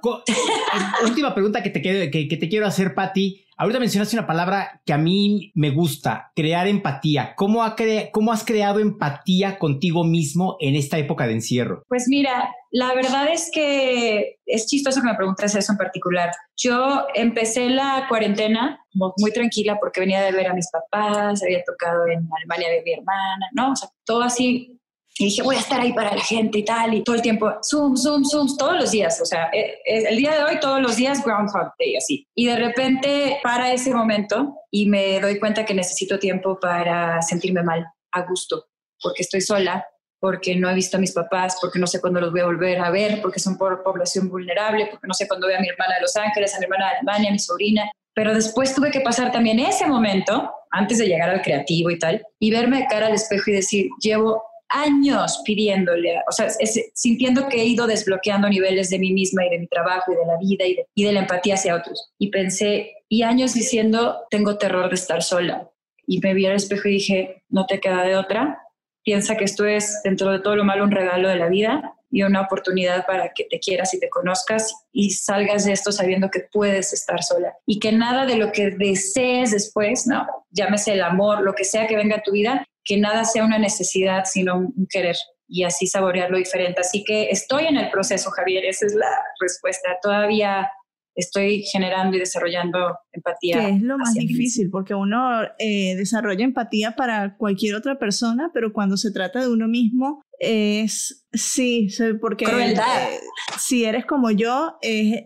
Última 1.03 1.33
pregunta 1.33 1.61
que 1.61 1.69
te, 1.69 1.81
que, 1.81 2.27
que 2.27 2.37
te 2.37 2.49
quiero 2.49 2.65
hacer, 2.65 2.95
Patti. 2.95 3.44
Ahorita 3.57 3.79
mencionaste 3.79 4.17
una 4.17 4.27
palabra 4.27 4.81
que 4.85 4.91
a 4.91 4.97
mí 4.97 5.51
me 5.55 5.69
gusta, 5.69 6.31
crear 6.35 6.67
empatía. 6.67 7.35
¿Cómo, 7.35 7.63
ha 7.63 7.75
cre 7.75 8.09
¿Cómo 8.11 8.33
has 8.33 8.43
creado 8.43 8.79
empatía 8.79 9.57
contigo 9.57 10.03
mismo 10.03 10.57
en 10.59 10.75
esta 10.75 10.97
época 10.97 11.25
de 11.25 11.33
encierro? 11.33 11.83
Pues 11.87 12.07
mira, 12.09 12.53
la 12.71 12.93
verdad 12.93 13.29
es 13.31 13.49
que 13.53 14.39
es 14.45 14.67
chistoso 14.67 15.01
que 15.01 15.07
me 15.07 15.15
preguntes 15.15 15.55
eso 15.55 15.71
en 15.71 15.77
particular. 15.77 16.31
Yo 16.57 17.05
empecé 17.13 17.69
la 17.69 18.07
cuarentena 18.09 18.85
muy 18.93 19.31
tranquila 19.31 19.77
porque 19.79 20.01
venía 20.01 20.21
de 20.21 20.33
ver 20.33 20.47
a 20.47 20.53
mis 20.53 20.69
papás, 20.69 21.41
había 21.41 21.63
tocado 21.63 22.07
en 22.07 22.27
Alemania 22.37 22.69
de 22.69 22.81
mi 22.83 22.91
hermana, 22.91 23.47
¿no? 23.53 23.71
O 23.71 23.75
sea, 23.75 23.87
todo 24.03 24.23
así 24.23 24.77
y 25.17 25.25
dije, 25.25 25.43
voy 25.43 25.55
a 25.55 25.59
estar 25.59 25.79
ahí 25.79 25.93
para 25.93 26.13
la 26.13 26.21
gente 26.21 26.59
y 26.59 26.65
tal, 26.65 26.93
y 26.93 27.03
todo 27.03 27.15
el 27.15 27.21
tiempo, 27.21 27.49
Zoom, 27.63 27.95
Zoom, 27.95 28.25
Zoom, 28.25 28.57
todos 28.57 28.75
los 28.75 28.91
días, 28.91 29.21
o 29.21 29.25
sea, 29.25 29.49
el 29.51 30.17
día 30.17 30.35
de 30.35 30.43
hoy, 30.43 30.59
todos 30.59 30.81
los 30.81 30.97
días, 30.97 31.23
Groundhog 31.23 31.71
Day, 31.79 31.95
así. 31.95 32.27
Y 32.35 32.47
de 32.47 32.57
repente 32.57 33.39
para 33.41 33.71
ese 33.71 33.93
momento 33.93 34.55
y 34.69 34.87
me 34.87 35.21
doy 35.21 35.39
cuenta 35.39 35.65
que 35.65 35.73
necesito 35.73 36.19
tiempo 36.19 36.59
para 36.59 37.21
sentirme 37.21 37.63
mal, 37.63 37.85
a 38.11 38.21
gusto, 38.23 38.65
porque 39.01 39.23
estoy 39.23 39.39
sola, 39.39 39.85
porque 40.19 40.55
no 40.55 40.69
he 40.69 40.73
visto 40.73 40.97
a 40.97 40.99
mis 40.99 41.13
papás, 41.13 41.57
porque 41.61 41.79
no 41.79 41.87
sé 41.87 42.01
cuándo 42.01 42.19
los 42.19 42.31
voy 42.31 42.41
a 42.41 42.45
volver 42.45 42.79
a 42.79 42.89
ver, 42.89 43.21
porque 43.21 43.39
son 43.39 43.57
por 43.57 43.83
población 43.83 44.29
vulnerable, 44.29 44.87
porque 44.91 45.07
no 45.07 45.13
sé 45.13 45.27
cuándo 45.27 45.47
veo 45.47 45.57
a 45.57 45.61
mi 45.61 45.69
hermana 45.69 45.95
de 45.95 46.01
Los 46.01 46.15
Ángeles, 46.17 46.53
a 46.55 46.59
mi 46.59 46.65
hermana 46.65 46.87
de 46.87 46.95
Alemania, 46.97 47.29
a 47.29 47.33
mi 47.33 47.39
sobrina. 47.39 47.89
Pero 48.13 48.33
después 48.33 48.73
tuve 48.73 48.91
que 48.91 49.01
pasar 49.01 49.31
también 49.31 49.59
ese 49.59 49.85
momento, 49.85 50.51
antes 50.71 50.97
de 50.97 51.05
llegar 51.05 51.29
al 51.29 51.41
creativo 51.41 51.89
y 51.89 51.99
tal, 51.99 52.25
y 52.39 52.51
verme 52.51 52.87
cara 52.89 53.07
al 53.07 53.13
espejo 53.13 53.51
y 53.51 53.53
decir, 53.53 53.89
llevo 54.01 54.41
años 54.69 55.41
pidiéndole, 55.45 56.21
o 56.27 56.31
sea, 56.31 56.49
sintiendo 56.93 57.47
que 57.47 57.61
he 57.61 57.65
ido 57.65 57.87
desbloqueando 57.87 58.49
niveles 58.49 58.89
de 58.89 58.99
mí 58.99 59.13
misma 59.13 59.45
y 59.45 59.49
de 59.49 59.59
mi 59.59 59.67
trabajo 59.67 60.11
y 60.11 60.15
de 60.15 60.25
la 60.25 60.37
vida 60.37 60.65
y 60.65 60.75
de, 60.75 60.87
y 60.95 61.03
de 61.03 61.13
la 61.13 61.21
empatía 61.21 61.55
hacia 61.55 61.75
otros. 61.75 62.11
Y 62.17 62.29
pensé, 62.29 62.93
y 63.09 63.23
años 63.23 63.53
diciendo, 63.53 64.23
tengo 64.29 64.57
terror 64.57 64.89
de 64.89 64.95
estar 64.95 65.23
sola. 65.23 65.69
Y 66.07 66.19
me 66.19 66.33
vi 66.33 66.45
al 66.45 66.55
espejo 66.55 66.87
y 66.87 66.93
dije, 66.93 67.43
no 67.49 67.65
te 67.65 67.79
queda 67.79 68.03
de 68.03 68.15
otra. 68.15 68.61
Piensa 69.03 69.37
que 69.37 69.45
esto 69.45 69.65
es, 69.65 70.01
dentro 70.03 70.31
de 70.31 70.39
todo 70.39 70.55
lo 70.55 70.63
malo, 70.63 70.83
un 70.83 70.91
regalo 70.91 71.29
de 71.29 71.35
la 71.35 71.47
vida 71.47 71.95
y 72.15 72.23
una 72.23 72.41
oportunidad 72.41 73.05
para 73.05 73.33
que 73.33 73.43
te 73.43 73.59
quieras 73.59 73.93
y 73.93 73.99
te 73.99 74.09
conozcas 74.09 74.73
y 74.91 75.11
salgas 75.11 75.65
de 75.65 75.73
esto 75.73 75.91
sabiendo 75.91 76.29
que 76.29 76.47
puedes 76.51 76.93
estar 76.93 77.21
sola 77.21 77.53
y 77.65 77.79
que 77.79 77.91
nada 77.91 78.25
de 78.25 78.37
lo 78.37 78.51
que 78.51 78.71
desees 78.71 79.51
después, 79.51 80.07
no, 80.07 80.25
llámese 80.49 80.93
el 80.93 81.03
amor, 81.03 81.41
lo 81.41 81.53
que 81.53 81.65
sea 81.65 81.87
que 81.87 81.97
venga 81.97 82.17
a 82.17 82.23
tu 82.23 82.31
vida, 82.31 82.65
que 82.85 82.97
nada 82.97 83.25
sea 83.25 83.43
una 83.43 83.57
necesidad, 83.57 84.23
sino 84.25 84.57
un 84.57 84.73
un 84.75 84.87
querer 84.89 85.15
y 85.47 85.63
así 85.63 85.87
saborearlo 85.87 86.37
diferente. 86.37 86.81
Así 86.81 87.03
que 87.03 87.29
estoy 87.29 87.65
en 87.65 87.77
el 87.77 87.89
proceso, 87.89 88.31
Javier, 88.31 88.65
esa 88.65 88.85
es 88.85 88.95
la 88.95 89.09
respuesta. 89.39 89.97
Todavía 90.01 90.69
estoy 91.15 91.63
generando 91.63 92.17
y 92.17 92.19
desarrollando 92.19 92.97
empatía. 93.11 93.59
Que 93.59 93.75
es 93.75 93.81
lo 93.81 93.97
más 93.97 94.13
difícil, 94.13 94.69
porque 94.69 94.93
uno 94.93 95.43
eh, 95.59 95.95
desarrolla 95.95 96.43
empatía 96.43 96.95
para 96.95 97.37
cualquier 97.37 97.75
otra 97.75 97.97
persona, 97.97 98.51
pero 98.53 98.73
cuando 98.73 98.97
se 98.97 99.11
trata 99.11 99.39
de 99.39 99.49
uno 99.49 99.67
mismo, 99.67 100.21
es 100.39 101.25
sí, 101.31 101.87
porque 102.19 102.45
Crueldad. 102.45 103.13
eh, 103.13 103.19
si 103.57 103.85
eres 103.85 104.05
como 104.05 104.31
yo, 104.31 104.77
es 104.81 105.23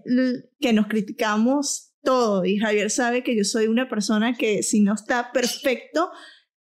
que 0.59 0.73
nos 0.73 0.87
criticamos 0.87 1.93
todo. 2.03 2.45
Y 2.45 2.57
Javier 2.57 2.91
sabe 2.91 3.23
que 3.23 3.35
yo 3.35 3.43
soy 3.43 3.67
una 3.67 3.89
persona 3.89 4.35
que 4.35 4.61
si 4.61 4.81
no 4.81 4.93
está 4.93 5.31
perfecto, 5.31 6.11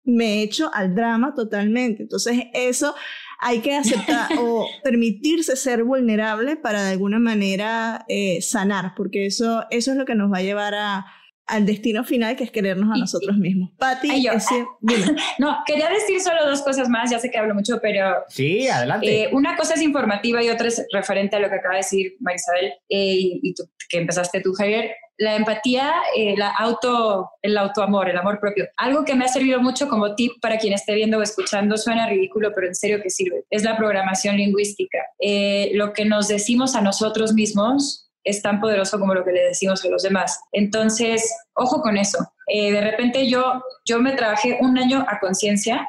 me 0.06 0.42
echo 0.42 0.70
al 0.72 0.94
drama 0.94 1.34
totalmente. 1.34 2.02
Entonces, 2.04 2.44
eso 2.54 2.94
hay 3.38 3.58
que 3.60 3.74
aceptar 3.76 4.28
o 4.40 4.66
permitirse 4.82 5.56
ser 5.56 5.84
vulnerable 5.84 6.56
para 6.56 6.82
de 6.84 6.92
alguna 6.92 7.18
manera 7.18 8.04
eh, 8.08 8.40
sanar, 8.40 8.92
porque 8.96 9.26
eso, 9.26 9.64
eso 9.70 9.90
es 9.90 9.96
lo 9.96 10.04
que 10.06 10.14
nos 10.14 10.32
va 10.32 10.38
a 10.38 10.42
llevar 10.42 10.74
a, 10.74 11.06
al 11.46 11.66
destino 11.66 12.02
final, 12.02 12.34
que 12.34 12.44
es 12.44 12.50
querernos 12.50 12.90
a 12.92 12.96
Y- 12.96 13.00
nosotros 13.00 13.36
mismos. 13.36 13.70
Patti, 13.78 14.10
Ay, 14.10 14.24
yo- 14.24 14.32
ese- 14.32 14.66
dime. 14.80 15.04
No, 15.38 15.58
quería 15.66 15.88
decir 15.90 16.20
solo 16.20 16.44
dos 16.48 16.62
cosas 16.62 16.88
más, 16.88 17.10
ya 17.10 17.18
sé 17.18 17.30
que 17.30 17.38
hablo 17.38 17.54
mucho, 17.54 17.78
pero 17.82 18.24
Sí, 18.28 18.66
adelante. 18.68 19.24
Eh, 19.24 19.28
una 19.32 19.56
cosa 19.56 19.74
es 19.74 19.82
informativa 19.82 20.42
y 20.42 20.48
otra 20.48 20.68
es 20.68 20.84
referente 20.92 21.36
a 21.36 21.40
lo 21.40 21.48
que 21.48 21.56
acaba 21.56 21.74
de 21.74 21.80
decir 21.80 22.14
Marisabel 22.20 22.72
eh, 22.88 23.14
y, 23.18 23.40
y 23.42 23.54
tú, 23.54 23.64
que 23.88 23.98
empezaste 23.98 24.40
tú, 24.40 24.52
Javier. 24.54 24.90
La 25.18 25.36
empatía, 25.36 25.94
eh, 26.16 26.34
auto, 26.58 27.30
el 27.42 27.56
autoamor, 27.56 28.08
el 28.08 28.18
amor 28.18 28.38
propio. 28.38 28.66
Algo 28.76 29.04
que 29.04 29.14
me 29.14 29.24
ha 29.24 29.28
servido 29.28 29.60
mucho 29.60 29.88
como 29.88 30.14
tip 30.14 30.32
para 30.40 30.58
quien 30.58 30.72
esté 30.72 30.94
viendo 30.94 31.18
o 31.18 31.22
escuchando, 31.22 31.76
suena 31.76 32.08
ridículo, 32.08 32.52
pero 32.54 32.66
en 32.66 32.74
serio 32.74 33.00
que 33.02 33.10
sirve. 33.10 33.44
Es 33.50 33.64
la 33.64 33.76
programación 33.76 34.36
lingüística. 34.36 34.98
Eh, 35.18 35.70
lo 35.74 35.92
que 35.92 36.04
nos 36.04 36.28
decimos 36.28 36.74
a 36.74 36.80
nosotros 36.80 37.32
mismos 37.32 38.06
es 38.24 38.42
tan 38.42 38.60
poderoso 38.60 38.98
como 38.98 39.14
lo 39.14 39.24
que 39.24 39.32
le 39.32 39.42
decimos 39.42 39.84
a 39.84 39.88
los 39.88 40.02
demás. 40.02 40.40
Entonces, 40.52 41.32
ojo 41.54 41.80
con 41.80 41.96
eso. 41.96 42.18
Eh, 42.48 42.72
de 42.72 42.80
repente 42.80 43.28
yo, 43.28 43.62
yo 43.84 44.00
me 44.00 44.12
trabajé 44.12 44.58
un 44.60 44.76
año 44.76 45.06
a 45.08 45.18
conciencia 45.20 45.88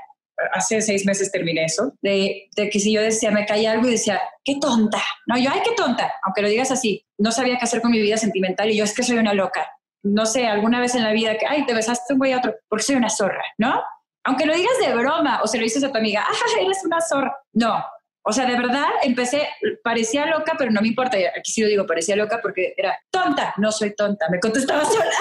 hace 0.52 0.82
seis 0.82 1.06
meses 1.06 1.32
terminé 1.32 1.65
eso, 1.65 1.93
de, 2.02 2.50
que 2.56 2.80
si 2.80 2.93
yo 2.93 3.02
decía, 3.02 3.32
me 3.32 3.45
caía 3.45 3.71
algo 3.71 3.88
y 3.88 3.91
decía, 3.91 4.21
qué 4.43 4.58
tonta. 4.60 5.02
No, 5.26 5.38
yo, 5.38 5.50
ay, 5.52 5.62
qué 5.63 5.71
tonta, 5.76 6.13
aunque 6.23 6.41
lo 6.41 6.50
digas 6.50 6.71
así. 6.71 7.06
No 7.17 7.32
sabía 7.32 7.58
qué 7.58 7.65
hacer 7.65 7.82
con 7.82 7.91
mi 7.91 8.00
vida 8.00 8.17
sentimental 8.17 8.69
y 8.69 8.78
yo 8.78 8.84
es 8.84 8.95
que 8.95 9.04
soy 9.04 9.17
una 9.17 9.34
loca. 9.34 9.69
No 10.04 10.26
sé, 10.26 10.47
alguna 10.47 10.80
vez 10.80 10.95
en 10.95 11.04
la 11.04 11.12
vida 11.12 11.38
que, 11.38 11.47
ay, 11.47 11.65
te 11.65 11.73
besaste 11.73 12.13
un 12.13 12.19
güey 12.19 12.34
a 12.34 12.38
otro, 12.38 12.56
porque 12.69 12.84
soy 12.84 12.95
una 12.95 13.10
zorra, 13.10 13.43
¿no? 13.58 13.82
Aunque 14.23 14.45
lo 14.45 14.54
digas 14.54 14.78
de 14.80 14.93
broma 14.93 15.41
o 15.41 15.47
se 15.47 15.58
lo 15.58 15.63
dices 15.63 15.84
a 15.84 15.91
tu 15.91 15.97
amiga, 15.97 16.23
ah, 16.28 16.62
eres 16.62 16.84
una 16.84 17.02
zorra. 17.02 17.36
No. 17.54 17.84
O 18.23 18.34
sea, 18.34 18.45
de 18.45 18.58
verdad 18.58 18.88
empecé, 19.03 19.47
parecía 19.84 20.25
loca, 20.25 20.56
pero 20.58 20.69
no 20.71 20.82
me 20.82 20.89
importa. 20.89 21.17
Aquí 21.38 21.51
sí 21.51 21.62
lo 21.62 21.67
digo, 21.67 21.86
parecía 21.86 22.15
loca 22.15 22.39
porque 22.41 22.73
era 22.75 22.97
tonta. 23.10 23.53
No 23.58 23.71
soy 23.71 23.95
tonta, 23.95 24.27
me 24.30 24.39
contestaba 24.39 24.84
sola. 24.86 25.12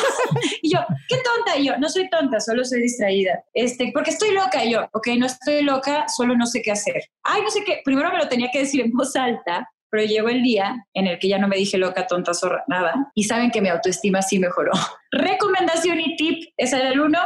y 0.61 0.75
yo, 0.75 0.81
¿qué 1.09 1.17
tonta? 1.17 1.57
Y 1.57 1.67
yo, 1.67 1.77
no 1.79 1.89
soy 1.89 2.11
tonta, 2.11 2.41
solo 2.41 2.65
soy 2.65 2.83
distraída. 2.83 3.45
Este, 3.55 3.91
porque 3.95 4.11
estoy 4.11 4.33
loca. 4.33 4.65
Y 4.65 4.73
yo, 4.73 4.89
ok, 4.93 5.09
no 5.19 5.27
estoy 5.27 5.63
loca, 5.63 6.09
solo 6.09 6.37
no 6.37 6.47
sé 6.47 6.63
qué 6.63 6.73
hacer. 6.73 7.03
Ay, 7.23 7.43
no 7.43 7.51
sé 7.51 7.63
qué. 7.65 7.81
Primero 7.85 8.11
me 8.11 8.19
lo 8.19 8.29
tenía 8.29 8.51
que 8.53 8.61
decir 8.61 8.81
en 8.81 8.91
voz 8.91 9.15
alta, 9.15 9.71
pero 9.91 10.05
llegó 10.05 10.29
el 10.29 10.43
día 10.43 10.87
en 10.95 11.07
el 11.07 11.19
que 11.19 11.29
ya 11.29 11.39
no 11.39 11.49
me 11.49 11.57
dije 11.57 11.79
loca, 11.79 12.07
tonta, 12.07 12.35
zorra, 12.35 12.65
nada. 12.67 13.13
Y 13.15 13.25
saben 13.25 13.51
que 13.51 13.61
mi 13.61 13.69
autoestima 13.69 14.21
sí 14.23 14.39
mejoró. 14.39 14.73
Recomendación 15.13 16.01
y 16.01 16.17
tip, 16.17 16.53
era 16.57 16.89
el 16.89 17.01
uno. 17.01 17.21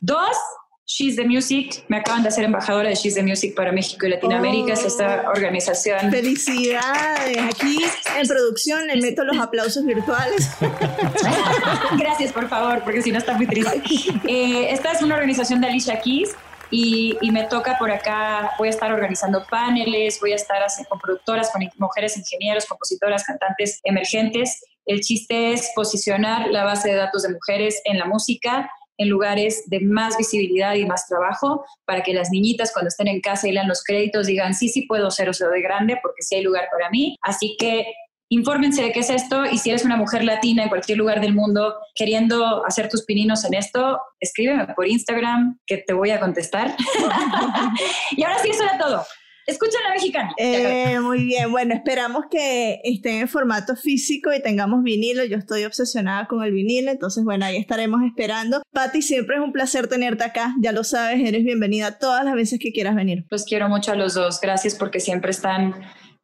Dos, 0.00 0.36
She's 0.88 1.16
the 1.16 1.24
Music. 1.24 1.84
Me 1.88 1.96
acaban 1.96 2.22
de 2.22 2.28
hacer 2.28 2.44
embajadora 2.44 2.88
de 2.88 2.94
She's 2.94 3.14
the 3.14 3.22
Music 3.22 3.56
para 3.56 3.72
México 3.72 4.06
y 4.06 4.10
Latinoamérica. 4.10 4.74
Es 4.74 4.84
esta 4.84 5.28
organización. 5.28 6.12
Felicidades. 6.12 7.38
Aquí 7.38 7.78
en 8.16 8.28
producción 8.28 8.86
le 8.86 9.02
meto 9.02 9.24
los 9.24 9.36
aplausos 9.36 9.84
virtuales. 9.84 10.48
Gracias, 11.98 12.32
por 12.32 12.48
favor, 12.48 12.84
porque 12.84 13.02
si 13.02 13.10
no 13.10 13.18
está 13.18 13.34
muy 13.34 13.48
triste. 13.48 13.82
Eh, 14.28 14.68
esta 14.70 14.92
es 14.92 15.02
una 15.02 15.16
organización 15.16 15.60
de 15.60 15.66
Alicia 15.66 16.00
Keys 16.00 16.36
y, 16.70 17.16
y 17.20 17.32
me 17.32 17.44
toca 17.44 17.76
por 17.78 17.90
acá, 17.90 18.52
voy 18.56 18.68
a 18.68 18.70
estar 18.70 18.92
organizando 18.92 19.44
paneles, 19.50 20.20
voy 20.20 20.32
a 20.32 20.36
estar 20.36 20.62
con 20.88 21.00
productoras, 21.00 21.50
con 21.50 21.68
mujeres 21.78 22.16
ingenieros, 22.16 22.64
compositoras, 22.64 23.24
cantantes 23.24 23.80
emergentes. 23.82 24.64
El 24.84 25.00
chiste 25.00 25.52
es 25.52 25.72
posicionar 25.74 26.48
la 26.48 26.62
base 26.62 26.90
de 26.90 26.94
datos 26.94 27.24
de 27.24 27.30
mujeres 27.30 27.80
en 27.84 27.98
la 27.98 28.04
música 28.04 28.70
en 28.98 29.08
lugares 29.08 29.64
de 29.66 29.80
más 29.80 30.16
visibilidad 30.16 30.74
y 30.74 30.86
más 30.86 31.06
trabajo 31.06 31.64
para 31.84 32.02
que 32.02 32.14
las 32.14 32.30
niñitas 32.30 32.72
cuando 32.72 32.88
estén 32.88 33.08
en 33.08 33.20
casa 33.20 33.48
y 33.48 33.52
lean 33.52 33.68
los 33.68 33.82
créditos 33.84 34.26
digan 34.26 34.54
sí, 34.54 34.68
sí 34.68 34.82
puedo 34.82 35.10
ser 35.10 35.28
o 35.28 35.32
ser 35.32 35.48
de 35.50 35.62
grande 35.62 35.98
porque 36.02 36.22
sí 36.22 36.36
hay 36.36 36.42
lugar 36.42 36.68
para 36.70 36.90
mí. 36.90 37.16
Así 37.22 37.56
que 37.58 37.86
infórmense 38.28 38.82
de 38.82 38.92
qué 38.92 39.00
es 39.00 39.10
esto 39.10 39.44
y 39.46 39.58
si 39.58 39.70
eres 39.70 39.84
una 39.84 39.96
mujer 39.96 40.24
latina 40.24 40.64
en 40.64 40.68
cualquier 40.68 40.98
lugar 40.98 41.20
del 41.20 41.34
mundo 41.34 41.76
queriendo 41.94 42.64
hacer 42.66 42.88
tus 42.88 43.04
pininos 43.04 43.44
en 43.44 43.54
esto, 43.54 44.00
escríbeme 44.20 44.66
por 44.74 44.88
Instagram 44.88 45.58
que 45.66 45.78
te 45.78 45.92
voy 45.92 46.10
a 46.10 46.20
contestar. 46.20 46.74
y 48.16 48.22
ahora 48.22 48.38
sí, 48.40 48.50
eso 48.50 48.64
era 48.64 48.78
todo. 48.78 49.06
Escucha 49.46 49.78
la 49.86 49.94
mexicana. 49.94 50.34
Eh, 50.38 50.98
muy 50.98 51.24
bien, 51.24 51.52
bueno, 51.52 51.72
esperamos 51.72 52.24
que 52.28 52.80
esté 52.82 53.20
en 53.20 53.28
formato 53.28 53.76
físico 53.76 54.32
y 54.32 54.42
tengamos 54.42 54.82
vinilo. 54.82 55.24
Yo 55.24 55.36
estoy 55.36 55.64
obsesionada 55.64 56.26
con 56.26 56.42
el 56.42 56.52
vinilo, 56.52 56.90
entonces 56.90 57.22
bueno, 57.22 57.44
ahí 57.44 57.56
estaremos 57.56 58.00
esperando. 58.02 58.62
Patti, 58.72 59.02
siempre 59.02 59.36
es 59.36 59.42
un 59.42 59.52
placer 59.52 59.86
tenerte 59.86 60.24
acá, 60.24 60.56
ya 60.60 60.72
lo 60.72 60.82
sabes, 60.82 61.20
eres 61.24 61.44
bienvenida 61.44 61.98
todas 61.98 62.24
las 62.24 62.34
veces 62.34 62.58
que 62.58 62.72
quieras 62.72 62.96
venir. 62.96 63.24
Los 63.30 63.44
quiero 63.44 63.68
mucho 63.68 63.92
a 63.92 63.94
los 63.94 64.14
dos. 64.14 64.40
Gracias 64.40 64.74
porque 64.74 64.98
siempre 64.98 65.30
están, 65.30 65.74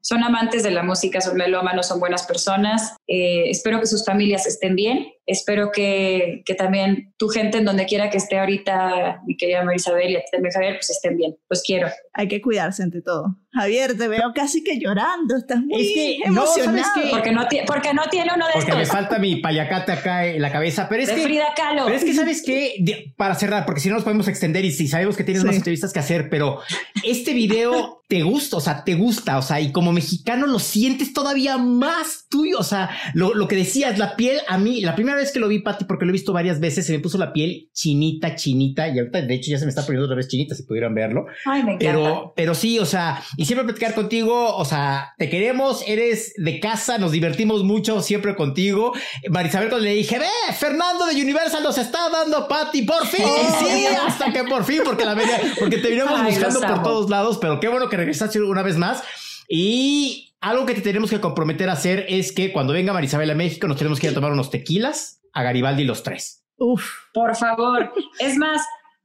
son 0.01 0.25
amantes 0.25 0.65
de 0.65 0.73
la 0.73 0.83
música, 0.83 1.21
son 1.21 1.37
melómanos, 1.37 1.87
son 1.87 2.01
buenas 2.01 2.25
personas. 2.25 2.97
Eh, 3.07 3.51
espero 3.51 3.79
que 3.79 3.87
sus 3.87 4.05
familias 4.05 4.49
estén 4.49 4.75
bien. 4.75 5.07
Espero 5.27 5.71
que, 5.73 6.43
que 6.45 6.55
también 6.55 7.13
tu 7.17 7.29
gente 7.29 7.59
en 7.59 7.65
donde 7.65 7.87
quiera 7.87 8.11
que 8.11 8.19
esté 8.19 8.39
ahorita, 8.39 9.21
mi 9.27 9.37
querida 9.37 9.65
Marisabel 9.65 10.11
y 10.11 10.17
a 10.17 10.21
ti 10.21 10.27
también, 10.33 10.53
Javier, 10.53 10.75
pues 10.75 10.91
estén 10.91 11.17
bien. 11.17 11.37
Los 11.49 11.63
quiero. 11.63 11.89
Hay 12.15 12.29
que 12.29 12.41
cuidarse 12.43 12.83
ante 12.83 13.03
todo. 13.03 13.37
Javier, 13.53 13.97
te 13.97 14.09
veo 14.09 14.33
casi 14.35 14.65
que 14.65 14.79
llorando, 14.81 15.37
estás 15.37 15.61
muy 15.61 15.81
Es 15.83 15.93
que, 15.95 16.19
no, 16.31 16.43
emocionado. 16.43 16.79
¿sabes 16.79 16.87
qué? 16.95 17.11
Porque 17.11 17.33
no, 17.33 17.47
porque 17.67 17.95
no 17.95 18.03
tiene 18.11 18.31
uno 18.35 18.47
de 18.47 18.53
Porque 18.55 18.73
me 18.75 18.83
estos. 18.83 18.97
falta 18.97 19.19
mi 19.19 19.37
payacate 19.37 19.93
acá 19.93 20.27
en 20.27 20.41
la 20.43 20.51
cabeza, 20.51 20.89
pero 20.89 21.03
es 21.03 21.09
de 21.09 21.15
que... 21.17 21.23
Frida 21.23 21.47
Kahlo. 21.55 21.85
Pero 21.85 21.97
es 21.97 22.05
que, 22.05 22.15
¿sabes 22.15 22.43
qué? 22.45 22.75
De- 22.81 23.13
para 23.17 23.35
cerrar, 23.35 23.65
porque 23.67 23.81
si 23.81 23.89
no 23.91 23.95
nos 23.97 24.05
podemos 24.05 24.27
extender 24.29 24.65
y 24.65 24.73
si 24.73 24.89
sabemos 24.89 25.17
que 25.17 25.25
tienes 25.25 25.43
Sí. 25.43 25.47
más 25.47 25.57
entrevistas 25.57 25.93
que 25.93 25.99
hacer, 26.01 26.29
pero 26.31 26.61
este 27.05 27.33
video 27.35 28.03
te 28.09 28.23
gusta, 28.23 28.57
o 28.57 28.61
sea, 28.61 28.85
te 28.85 28.95
gusta, 28.95 29.39
o 29.39 29.43
sea, 29.43 29.61
y 29.61 29.71
como 29.73 29.93
mexicano 29.93 30.47
lo 30.47 30.59
sientes 30.59 31.13
todavía 31.13 31.57
más 31.59 32.27
tuyo, 32.29 32.59
o 32.59 32.63
sea, 32.65 32.91
lo, 33.15 33.35
lo 33.35 33.49
que 33.49 33.57
decías, 33.57 33.99
la 33.99 34.17
piel, 34.17 34.39
a 34.49 34.59
mí, 34.59 34.81
la 34.83 34.95
primera 34.95 35.12
vez 35.14 35.33
que 35.33 35.40
lo 35.40 35.48
vi, 35.48 35.61
Pati, 35.61 35.85
porque 35.85 36.05
lo 36.05 36.11
he 36.11 36.12
visto 36.12 36.33
varias 36.33 36.61
veces, 36.61 36.87
se 36.87 36.92
me 36.92 36.98
puso 36.98 37.18
la 37.18 37.33
piel 37.33 37.68
chinita, 37.72 38.35
chinita, 38.35 38.88
y 38.88 38.98
ahorita, 38.98 39.22
de 39.22 39.35
hecho, 39.35 39.51
ya 39.51 39.59
se 39.59 39.64
me 39.64 39.70
está 39.70 39.83
poniendo 39.83 40.07
otra 40.07 40.16
vez 40.16 40.29
chinita, 40.29 40.55
si 40.55 40.64
pudieran 40.64 40.94
verlo. 40.94 41.27
Ay, 41.44 41.62
me 41.62 41.75
encanta. 41.75 41.85
Pero, 41.85 42.33
pero 42.37 42.55
sí, 42.55 42.79
o 42.79 42.87
sea, 42.87 43.22
y 43.37 43.44
siempre 43.44 43.64
platicar 43.64 43.94
contigo, 43.94 44.57
o 44.57 44.64
sea, 44.64 45.14
te 45.18 45.29
queremos, 45.29 45.85
eres 45.87 46.35
de 46.37 46.61
casa, 46.61 46.98
nos 46.98 47.12
divertimos 47.12 47.64
mucho 47.64 48.01
siempre 48.03 48.35
contigo. 48.35 48.92
Marisabel, 49.31 49.68
cuando 49.68 49.87
le 49.87 49.94
dije, 49.94 50.18
ve, 50.18 50.55
Fernando 50.55 51.07
de 51.07 51.20
Universal 51.20 51.62
nos 51.62 51.79
está 51.79 52.09
dando 52.09 52.48
Patty, 52.48 52.83
por 52.83 53.07
fin, 53.07 53.25
sí, 53.61 53.87
hasta 54.07 54.33
que 54.33 54.44
por 54.44 54.64
fin, 54.64 54.81
porque 54.85 55.05
la 55.05 55.14
venía, 55.14 55.40
porque 55.59 55.79
te 55.79 55.88
veníamos 55.88 56.22
buscando 56.25 56.61
por 56.61 56.83
todos 56.83 57.11
lados, 57.11 57.38
pero 57.40 57.61
qué 57.61 57.68
bueno 57.68 57.88
que 57.88 57.96
regresaste 57.96 58.40
una 58.40 58.62
vez 58.62 58.77
más. 58.77 59.03
Y 59.48 60.32
algo 60.43 60.67
que 60.67 60.75
te 60.75 60.81
tenemos 60.81 61.09
que 61.09 61.21
comprometer 61.21 61.69
a 61.71 61.73
hacer 61.73 62.05
es 62.09 62.33
que 62.33 62.53
cuando 62.53 62.73
venga 62.73 62.93
Marisabel 62.93 63.31
a 63.31 63.35
México 63.35 63.69
nos 63.69 63.79
tenemos 63.79 63.99
que 64.01 64.09
ir 64.09 64.11
a 64.11 64.15
tomar 64.15 64.33
unos 64.33 64.51
tequilas 64.51 65.23
a 65.33 65.43
Garibaldi 65.43 65.85
los 65.85 66.03
tres. 66.03 66.45
Uf, 66.57 66.85
Por 67.15 67.35
favor. 67.37 67.93
Es 68.19 68.37
más, 68.37 68.61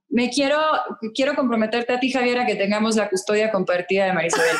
me 0.09 0.29
quiero, 0.29 0.59
quiero 1.13 1.35
comprometerte 1.35 1.93
a 1.93 1.99
ti, 1.99 2.11
Javier, 2.11 2.39
a 2.39 2.45
que 2.45 2.55
tengamos 2.55 2.95
la 2.95 3.07
custodia 3.07 3.51
compartida 3.51 4.05
de 4.05 4.13
Marisabel. 4.13 4.57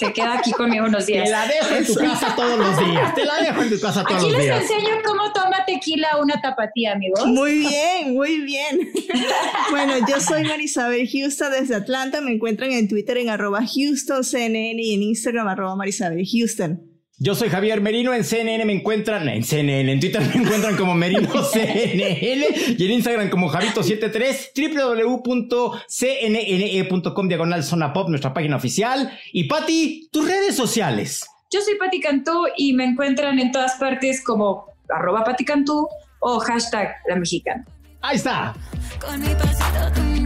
Se 0.00 0.12
queda 0.12 0.38
aquí 0.38 0.50
conmigo 0.52 0.86
unos 0.86 1.06
días. 1.06 1.24
Te 1.24 1.30
la 1.30 1.46
dejo 1.46 1.74
en 1.74 1.86
tu 1.86 1.94
casa 1.94 2.34
todos 2.34 2.58
los 2.58 2.78
días. 2.78 3.14
Te 3.14 3.24
la 3.24 3.36
dejo 3.36 3.62
en 3.62 3.70
tu 3.70 3.80
casa 3.80 4.02
todos 4.04 4.16
Aquí 4.16 4.30
los 4.30 4.36
les 4.38 4.42
días. 4.44 4.62
enseño 4.62 4.96
cómo 5.04 5.32
toma 5.32 5.64
tequila 5.66 6.16
una 6.20 6.40
tapatía, 6.40 6.92
amigos. 6.92 7.26
Muy 7.26 7.58
bien, 7.58 8.14
muy 8.14 8.40
bien. 8.40 8.90
bueno, 9.70 9.94
yo 10.08 10.20
soy 10.20 10.44
Marisabel 10.44 11.08
Houston 11.08 11.52
desde 11.52 11.74
Atlanta. 11.76 12.20
Me 12.20 12.32
encuentran 12.32 12.72
en 12.72 12.88
Twitter 12.88 13.18
en 13.18 13.28
arroba 13.28 13.60
HoustonCNN 13.60 14.78
y 14.78 14.94
en 14.94 15.02
Instagram 15.02 15.46
arroba 15.48 15.76
Marisabel 15.76 16.24
Houston. 16.26 16.89
Yo 17.22 17.34
soy 17.34 17.50
Javier 17.50 17.82
Merino, 17.82 18.14
en 18.14 18.24
CNN 18.24 18.64
me 18.64 18.72
encuentran, 18.72 19.28
en 19.28 19.44
CNN, 19.44 19.92
en 19.92 20.00
Twitter 20.00 20.22
me 20.22 20.40
encuentran 20.40 20.74
como 20.74 20.94
Merino 20.94 21.28
CNN 21.52 22.46
y 22.78 22.82
en 22.82 22.90
Instagram 22.92 23.28
como 23.28 23.52
Javito73, 23.52 25.18
www.cnne.com 25.52 27.28
diagonal 27.28 27.62
zona 27.62 27.92
pop, 27.92 28.08
nuestra 28.08 28.32
página 28.32 28.56
oficial. 28.56 29.12
Y 29.34 29.44
Patti, 29.44 30.08
tus 30.10 30.26
redes 30.26 30.56
sociales. 30.56 31.26
Yo 31.50 31.60
soy 31.60 31.74
Pati 31.74 32.00
Cantú 32.00 32.46
y 32.56 32.72
me 32.72 32.84
encuentran 32.84 33.38
en 33.38 33.52
todas 33.52 33.74
partes 33.74 34.24
como 34.24 34.72
arroba 34.88 35.22
Pati 35.22 35.44
Cantú 35.44 35.88
o 36.20 36.38
hashtag 36.38 36.94
la 37.06 37.16
mexicana. 37.16 37.66
Ahí 38.00 38.16
está. 38.16 38.54
Con 38.98 39.20
mi 39.20 39.34
pasito 39.34 39.92
tum, 39.94 40.24